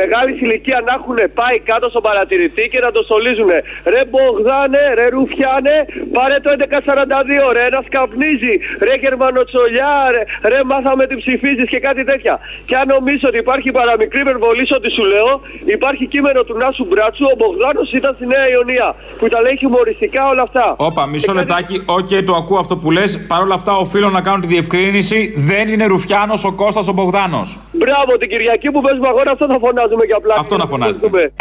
[0.00, 3.50] μεγάλη ηλικία να έχουν πάει κάτω στον παρατηρητή και να το στολίζουν.
[3.92, 5.76] Ρε Μπογδάνε, ρε Ρουφιάνε,
[6.16, 8.54] πάρε το 1142, ρε ένας καπνίζει,
[8.86, 12.34] ρε Γερμανοτσολιά, ρε, ρε μάθαμε τι ψηφίζεις και κάτι τέτοια.
[12.68, 15.32] Και αν νομίζω ότι υπάρχει παραμικρή υπερβολή σε ό,τι σου λέω,
[15.76, 20.22] υπάρχει κείμενο του Νάσου Μπράτσου, ο Μπογδάνος ήταν στη Νέα Ιωνία, που τα λέει χιουμοριστικά
[20.32, 20.74] όλα αυτά.
[20.76, 23.26] Όπα, μισό λεπτάκι, οκ, το ακούω αυτό που λες.
[23.28, 25.32] Παρ' όλα αυτά, οφείλω να κάνω τη διευκρίνηση.
[25.36, 27.58] Δεν είναι Ρουφιάνος ο Κώστας ο Μπογδάνος.
[27.72, 30.40] Μπράβο, την Κυριακή που παίζουμε αγώνα, αυτό θα φωνάζουμε για πλάκα.
[30.40, 31.32] Αυτό να φωνάζετε.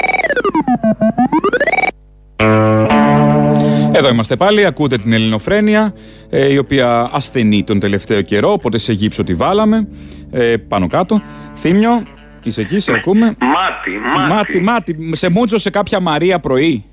[4.01, 4.07] Ευχαριστούμε.
[4.07, 5.93] Εδώ είμαστε πάλι, ακούτε την Ελληνοφρένεια,
[6.29, 9.87] ε, η οποία ασθενεί τον τελευταίο καιρό, οπότε σε γύψο τη βάλαμε,
[10.31, 11.21] ε, πάνω κάτω.
[11.55, 12.01] Θύμιο,
[12.43, 13.25] είσαι εκεί, σε ακούμε.
[13.25, 14.33] Μάτι, μάτι.
[14.33, 15.15] Μάτι, μάτι.
[15.15, 16.85] Σε μούτζωσε κάποια Μαρία πρωί.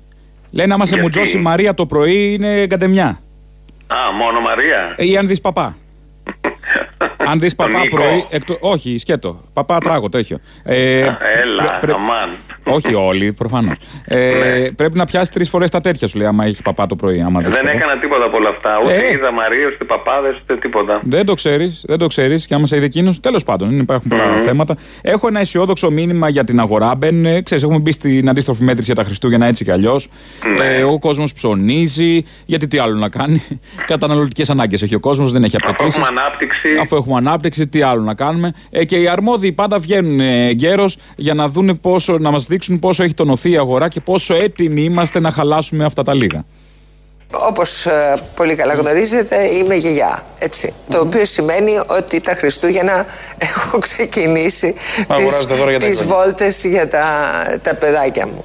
[0.51, 3.19] Λένε άμα σε Γιατί; μουτζώσει Μαρία το πρωί είναι καντεμιά.
[3.87, 4.93] Α, μόνο Μαρία.
[4.95, 5.77] Ε, Ή αν δεις παπά.
[7.17, 7.95] Αν δεις παπά Νίκο.
[7.95, 8.25] πρωί.
[8.29, 8.57] Εκτο...
[8.59, 9.43] Όχι, σκέτο.
[9.53, 10.39] Παπά τράγο, τέτοιο.
[10.63, 11.09] Ε, Έλα,
[11.63, 12.29] πρέ- πρέ- αμάν.
[12.63, 13.77] όχι όλοι, προφανώς.
[14.05, 17.21] Ε, Πρέπει να πιάσεις τρεις φορές τα τέτοια σου λέει, άμα έχει παπά το πρωί.
[17.21, 17.75] Άμα δεις Δεν παπά.
[17.77, 18.69] έκανα τίποτα από όλα αυτά.
[18.83, 19.11] Ούτε Ε.
[19.13, 21.01] είδα Μαρίε, ούτε παπάδες, ούτε τίποτα.
[21.03, 23.19] Δεν το ξέρεις, δεν το ξέρεις και άμα σε είδε εκείνος.
[23.19, 24.75] Τέλος πάντων, δεν υπάρχουν πολλά θέματα.
[25.01, 26.95] Έχω ένα αισιόδοξο μήνυμα για την αγορά.
[26.95, 30.07] Μπαίνουν, ε, ξέρεις, έχουμε μπει στην αντίστροφη μέτρηση για τα Χριστούγεννα έτσι κι αλλιώς.
[30.61, 32.23] Ε, ο κόσμος ψωνίζει.
[32.45, 33.43] Γιατί τι άλλο να κάνει.
[33.85, 35.99] Καταναλωτικές ανάγκες έχει ο κόσμος, δεν έχει Αφού απαιτήσεις.
[36.01, 36.69] έχουμε ανάπτυξη.
[36.91, 38.51] Αφού έχουμε ανάπτυξη, τι άλλο να κάνουμε.
[38.69, 42.79] Ε, και οι αρμόδιοι πάντα βγαίνουν ε, γέρος για να, δούνε πόσο, να μας δείξουν
[42.79, 46.45] πόσο έχει τονωθεί η αγορά και πόσο έτοιμοι είμαστε να χαλάσουμε αυτά τα λίγα.
[47.31, 50.73] Όπως ε, πολύ καλά γνωρίζετε είμαι γιαγιά, έτσι.
[50.89, 53.05] Το οποίο σημαίνει ότι τα Χριστούγεννα
[53.49, 54.75] έχω ξεκινήσει
[55.07, 56.23] Αγοράζετε δώρα για τα τις εγγόνια.
[56.23, 57.05] βόλτες για τα,
[57.61, 58.43] τα παιδάκια μου.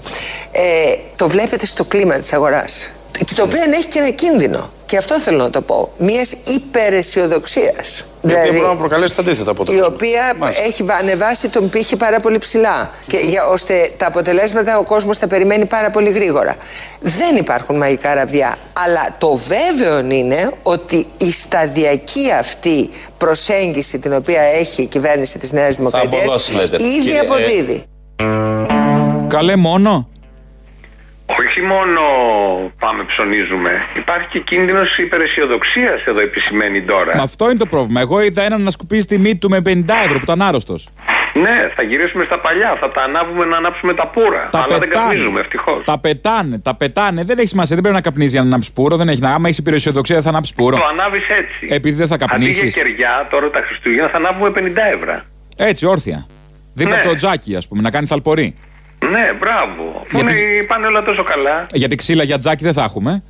[0.53, 2.93] Ε, το βλέπετε στο κλίμα της αγοράς.
[3.35, 4.71] το οποίο έχει και ένα κίνδυνο.
[4.87, 5.93] Και αυτό θέλω να το πω.
[5.99, 8.07] Μιας υπεραισιοδοξίας.
[8.21, 9.95] Η οποία μπορεί να προκαλέσει τα αντίθετα η αποτελέσματα.
[9.95, 12.91] οποία έχει ανεβάσει τον πύχη πάρα πολύ ψηλά.
[13.07, 16.57] Και για, ώστε τα αποτελέσματα ο κόσμος θα περιμένει πάρα πολύ γρήγορα.
[17.01, 18.57] Δεν υπάρχουν μαγικά ραβδιά.
[18.73, 25.53] Αλλά το βέβαιο είναι ότι η σταδιακή αυτή προσέγγιση την οποία έχει η κυβέρνηση της
[25.53, 26.85] Νέας Δημοκρατίας αποδώσει, λέτε.
[26.85, 27.85] ήδη Κύριε, ε, αποδίδει.
[29.29, 30.09] Καλέ μόνο.
[31.27, 32.01] Όχι μόνο
[32.79, 33.71] πάμε ψωνίζουμε.
[33.97, 37.17] Υπάρχει και κίνδυνος υπεραισιοδοξίας εδώ επισημαίνει τώρα.
[37.17, 38.01] Μα αυτό είναι το πρόβλημα.
[38.01, 39.71] Εγώ είδα έναν να σκουπίσει τη μύτη του με 50
[40.05, 40.89] ευρώ που ήταν άρρωστος.
[41.35, 42.77] Ναι, θα γυρίσουμε στα παλιά.
[42.81, 44.49] Θα τα ανάβουμε να ανάψουμε τα πουρα.
[44.53, 45.07] Τα Αλλά δεν πετάνε.
[45.07, 45.85] καπνίζουμε, ευτυχώς.
[45.85, 47.25] Τα πετάνε, τα πετάνε.
[47.25, 47.75] Δεν έχει σημασία.
[47.75, 48.97] Δεν πρέπει να καπνίζει για να ανάψει πουρο.
[48.97, 49.31] Δεν έχει να.
[49.35, 50.77] Άμα είσαι υπηρεσιοδοξία, δεν θα ανάψεις πουρο.
[50.77, 51.67] Το ανάβεις έτσι.
[51.69, 52.75] Επειδή δεν θα Αντί για καπνίσεις.
[52.75, 54.61] κεριά, τώρα τα Χριστούγεννα θα ανάβουμε 50
[54.95, 55.23] ευρώ.
[55.57, 56.27] Έτσι, όρθια.
[56.75, 57.01] Δίπλα Ναι.
[57.01, 58.57] από το τζάκι, ας πούμε, να κάνει θαλπορή.
[59.11, 60.07] Ναι, μπράβο.
[60.11, 60.65] Γιατί- Γιατί...
[60.67, 61.67] πάνε όλα τόσο καλά.
[61.73, 63.23] Γιατί ξύλα για τζάκι δεν θα έχουμε.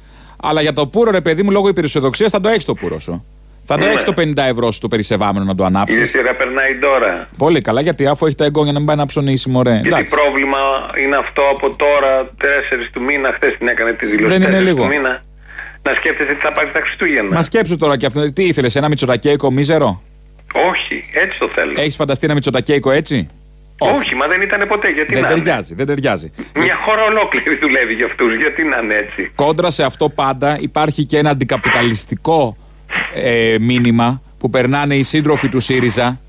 [0.43, 3.25] Αλλά για το πουρο, ρε παιδί μου, λόγω υπηρεσιοδοξίας θα το έχεις το πουρο σου.
[3.67, 3.91] Θα το Ναι.
[3.91, 5.99] έχεις το 50 ευρώ σου το περισεβάμενο να το ανάψεις.
[6.01, 7.23] Η σειρά περνάει τώρα.
[7.39, 9.71] Πολύ καλά, γιατί αφού έχει τα εγγόνια να μην πάει να ψωνίσει, μωρέ.
[9.73, 10.09] Γιατί Εντάξει.
[10.09, 10.59] πρόβλημα
[11.05, 14.39] είναι αυτό από τώρα, 4 του μήνα, χθες την έκανε τη δήλωση.
[14.39, 14.83] Δεν είναι 4 λίγο.
[14.83, 15.23] Του μήνα,
[15.83, 17.35] να σκέφτεσαι τι θα πάρεις τα Χριστούγεννα.
[17.35, 18.33] Μα σκέψου τώρα και αυτό.
[18.33, 20.03] Τι ήθελες, ένα μυτσοτακέικο μίζερο;
[20.71, 21.73] Όχι, έτσι το θέλω.
[21.77, 23.29] Έχεις φανταστεί ένα μυτσοτακέικο έτσι;
[23.93, 24.15] Όχι.
[24.15, 24.89] μα δεν ήταν ποτέ.
[24.89, 26.31] Γιατί Δεν να είναι; ταιριάζει, δεν ταιριάζει.
[26.55, 28.37] Μια χώρα ολόκληρη δουλεύει για αυτούς.
[28.37, 32.57] Γιατί να είναι έτσι; Κόντρα σε αυτό πάντα υπάρχει και ένα αντικαπιταλιστικό
[33.15, 36.21] ε, μήνυμα που περνάνε οι σύντροφοι του ΣΥΡΙΖΑ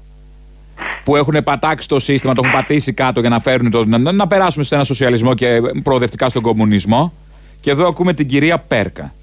[1.03, 4.27] που έχουν πατάξει το σύστημα, το έχουν πατήσει κάτω για να φέρουν το, να, να
[4.27, 7.13] περάσουμε σε ένα σοσιαλισμό και προοδευτικά στον κομμουνισμό.
[7.59, 9.13] Και εδώ ακούμε την κυρία Πέρκα.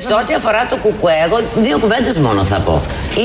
[0.00, 2.82] Σε ό,τι αφορά το κουκουέ, εγώ δύο κουβέντες μόνο θα πω.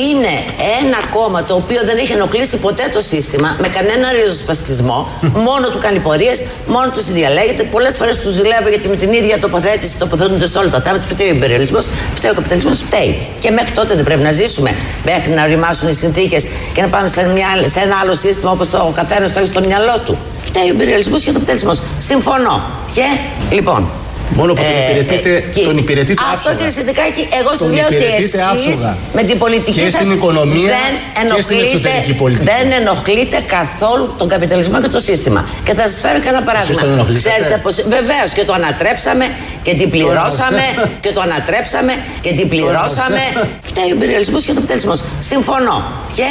[0.09, 0.33] Είναι
[0.81, 5.07] ένα κόμμα το οποίο δεν έχει ενοχλήσει ποτέ το σύστημα με κανένα ριζοσπαστισμό.
[5.21, 7.63] μόνο του κάνει πορείες, μόνο του συνδιαλέγεται.
[7.63, 11.05] Πολλές φορές του ζηλεύω γιατί με την ίδια τοποθέτηση τοποθετούνται σε όλα τα θέματα.
[11.05, 11.79] Φταίει ο υπεριαλισμό,
[12.13, 13.27] φταίει ο καπιταλισμός, φταίει.
[13.39, 14.75] Και μέχρι τότε δεν πρέπει να ζήσουμε.
[15.03, 18.69] Μέχρι να ρημάσουν οι συνθήκες και να πάμε σε, μια, σε ένα άλλο σύστημα όπως
[18.69, 20.17] το ο καθένας το έχει στο μυαλό του.
[20.43, 21.81] Φταίει ο υπεριαλισμό και ο καπιταλισμός.
[21.97, 22.61] Συμφωνώ.
[22.91, 23.03] Και
[23.51, 23.89] λοιπόν.
[24.33, 26.55] Μόνο που τον υπηρετείτε- και- τον υπηρετείτε Αυτό άψογα.
[26.55, 28.91] κύριε Σιδικάκη, εγώ σας Τον λέω ότι υπηρετείτε εσείς άψογα.
[29.17, 30.91] με την πολιτική Και σας στην οικονομία δεν
[31.35, 32.45] και στην ενοχλείτε, εξωτερική πολιτική.
[32.53, 35.41] δεν ενοχλείτε καθόλου τον καπιταλισμό και το σύστημα.
[35.65, 36.81] Και θα σας φέρω και ένα παράδειγμα.
[36.81, 39.25] τον ενοχλήσατε; Ξέρετε πως βεβαίως και το ανατρέψαμε
[39.65, 40.63] και την πληρώσαμε
[41.03, 43.21] και το ανατρέψαμε και την πληρώσαμε.
[43.69, 44.99] Φταίει ο υπεριαλισμό και ο καπιταλισμός.
[45.31, 45.77] Συμφωνώ.
[46.17, 46.27] Και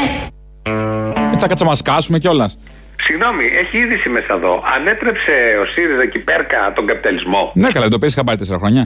[1.33, 2.53] Έτσι θα κάτσα να μα κάσουμε κιόλας.
[3.09, 4.53] Συγγνώμη, έχει είδηση μέσα εδώ.
[4.77, 8.59] Ανέτρεψε ο ΣΥΡΙΖΑ και η Πέρκα τον καπιταλισμό; Ναι, καλά, δεν το παίζει χαμπάρι τέσσερα
[8.63, 8.85] χρόνια.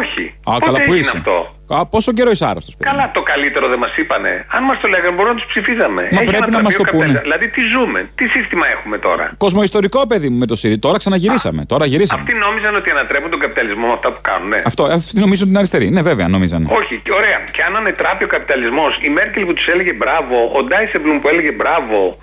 [0.00, 0.24] Όχι.
[0.44, 1.36] Α, Πότε καλά, που έγινε είσαι; αυτό;
[1.76, 2.74] Α, πόσο καιρό είσαι άρρωστος.
[2.90, 4.32] Καλά, το καλύτερο δεν μας είπανε.
[4.56, 6.02] Αν μας το λέγανε, μπορούμε να τους ψηφίζαμε.
[6.02, 6.92] Μα Έχει πρέπει να ανατραπεί μας ο το πούνε.
[7.12, 7.22] καπιταλισμός.
[7.26, 10.78] Δηλαδή, τι ζούμε, τι σύστημα έχουμε τώρα; Κοσμοϊστορικό παιδί μου με το ΣΥΡΙΖΑ.
[10.86, 11.60] Τώρα ξαναγυρίσαμε.
[11.72, 12.20] Τώρα γυρίσαμε.
[12.22, 14.48] Αυτοί νόμιζαν ότι ανατρέπουν τον καπιταλισμό με αυτά που κάνουν.
[14.48, 14.60] Ναι.
[14.70, 15.86] Αυτό, αυτοί νομίζουν την αριστερή.
[15.96, 16.66] Ναι, βέβαια, νομίζανε.
[16.80, 17.38] Όχι, και ωραία.
[17.54, 21.52] Και αν ανετράπει ο καπιταλισμός, η Μέρκελ που τους έλεγε μπράβο, ο Ντάισεμπλουμ που έλεγε
[21.60, 22.14] μπράβο, ο-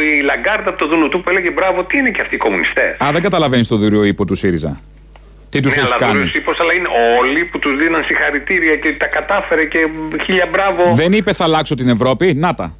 [0.00, 3.08] η Λαγκάρτα από το Δουνουτού που έλεγε μπράβο, τι είναι και αυτοί οι κομμουνιστές; Α,
[3.12, 4.80] δεν καταλαβαίνεις το δούριο ύπο τους ΣΥΡΙΖΑ.
[5.50, 8.76] Τι τους ναι, έχεις αλλά κάνει; δούλους είπος, αλλά είναι όλοι που τους δίναν συγχαρητήρια
[8.76, 9.78] και τα κατάφερε και
[10.24, 10.94] χίλια μπράβο.
[10.94, 12.76] Δεν είπε θα αλλάξω την Ευρώπη; Να τα.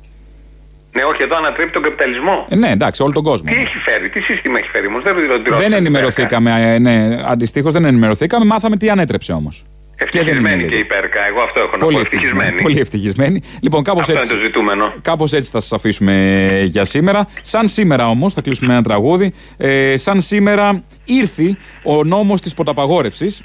[0.92, 2.46] Ναι, όχι, εδώ ανατρέπει τον καπιταλισμό.
[2.48, 3.50] Ε, ναι, εντάξει, όλο τον κόσμο.
[3.52, 5.56] Τι έχει φέρει, τι σύστημα έχει φέρει όμως, δεν ρωτήρα.
[5.56, 9.64] Δεν ενημερωθήκαμε, ε, ναι, αντιστοίχως δεν ενημερωθήκαμε, μάθαμε τι ανέτρεψε όμως.
[10.00, 12.00] Ευτυχισμένη και η Πέρκα, εγώ αυτό έχω να Πολύ πω.
[12.00, 12.40] ευτυχισμένη.
[12.40, 12.62] Ευτυχισμένη.
[12.62, 13.42] Πολύ ευτυχισμένη.
[13.62, 14.32] Λοιπόν, κάπως Αυτό έτσι.
[14.32, 14.92] είναι το ζητούμενο.
[15.02, 17.28] Κάπως έτσι θα σας αφήσουμε για σήμερα.
[17.42, 19.32] Σαν σήμερα όμως, θα κλείσουμε ένα τραγούδι.
[19.56, 23.36] Ε, σαν σήμερα ήρθε ο νόμος της ποταπαγόρευση.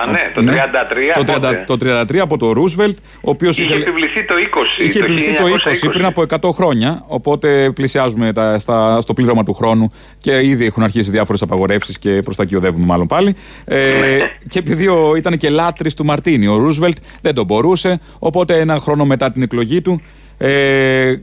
[0.00, 1.24] Α, ναι, το 33.
[1.24, 1.76] Το, πότε; 30, το
[2.16, 4.34] 33 από το Ρούσβελτ, ο οποίος Είχε επιβληθεί το
[4.80, 4.82] 20.
[4.82, 5.44] Είχε επιβληθεί το
[5.86, 10.66] 20 πριν από 100 χρόνια, οπότε πλησιάζουμε τα, στα, στο πλήρωμα του χρόνου και ήδη
[10.66, 13.34] έχουν αρχίσει διάφορες απαγορεύσεις και προ τα εκεί οδεύουμε μάλλον πάλι.
[13.64, 14.18] Ε,
[14.48, 18.78] και επειδή ο, ήταν και λάτρης του Μαρτίνι, ο Ρούσβελτ δεν τον μπορούσε, οπότε ένα
[18.78, 20.00] χρόνο μετά την εκλογή του
[20.38, 21.14] ε,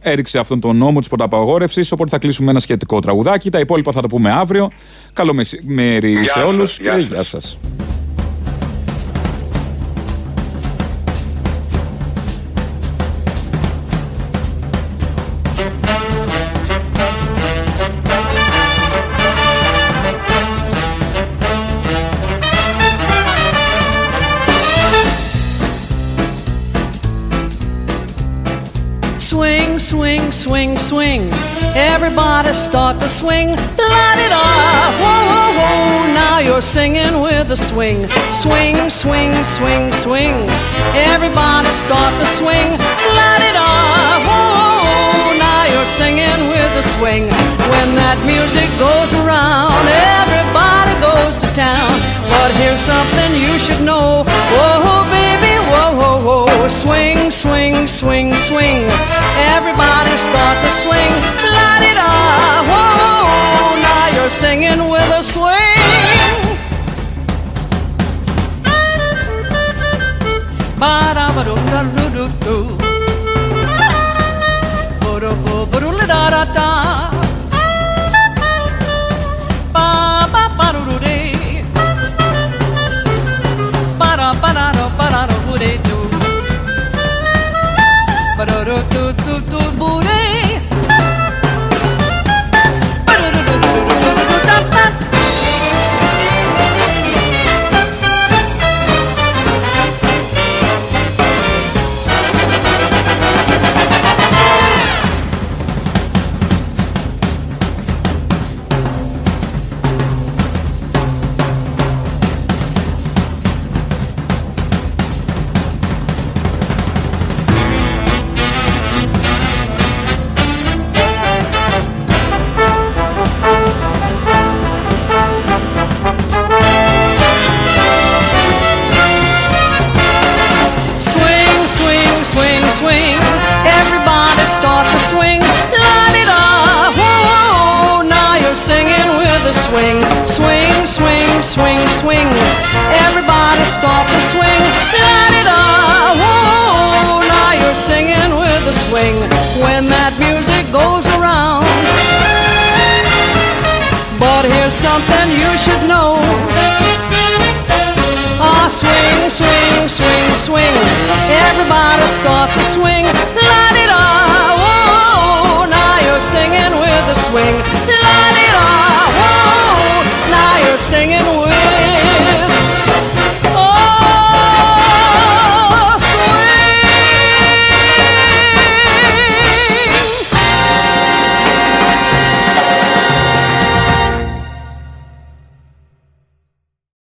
[0.00, 1.92] έριξε αυτόν τον νόμο της πρωταπαγόρευσης.
[1.92, 3.50] Οπότε θα κλείσουμε ένα σχετικό τραγουδάκι.
[3.50, 4.70] Τα υπόλοιπα θα τα πούμε αύριο.
[5.12, 7.08] Καλό μεσημέρι Γεια σε σας, όλους γεια και σας.
[7.10, 7.58] γεια σας.
[30.32, 31.30] swing, swing, swing.
[31.76, 33.48] Everybody start to swing.
[33.50, 34.94] Light it up.
[34.98, 36.14] Whoa, whoa, whoa.
[36.14, 38.06] Now you're singing with a swing.
[38.32, 40.34] Swing, swing, swing, swing.
[41.12, 42.68] Everybody start to swing.
[43.14, 44.22] Light it up.
[44.26, 45.38] Whoa, whoa, whoa.
[45.38, 47.24] Now you're singing with a swing.
[47.70, 51.92] When that music goes around, everybody goes to town.
[52.26, 54.24] But here's something you should know.
[54.26, 55.45] Whoa, baby
[55.94, 58.82] oh, oh, Swing, swing, swing, swing.
[59.54, 61.12] Everybody start to swing.
[61.56, 62.10] La-di-da,
[62.66, 65.54] oh, Now you're singing with a swing.
[70.78, 72.56] ba da ba dum da do do do
[75.00, 75.32] ba da
[75.72, 76.85] ba da da da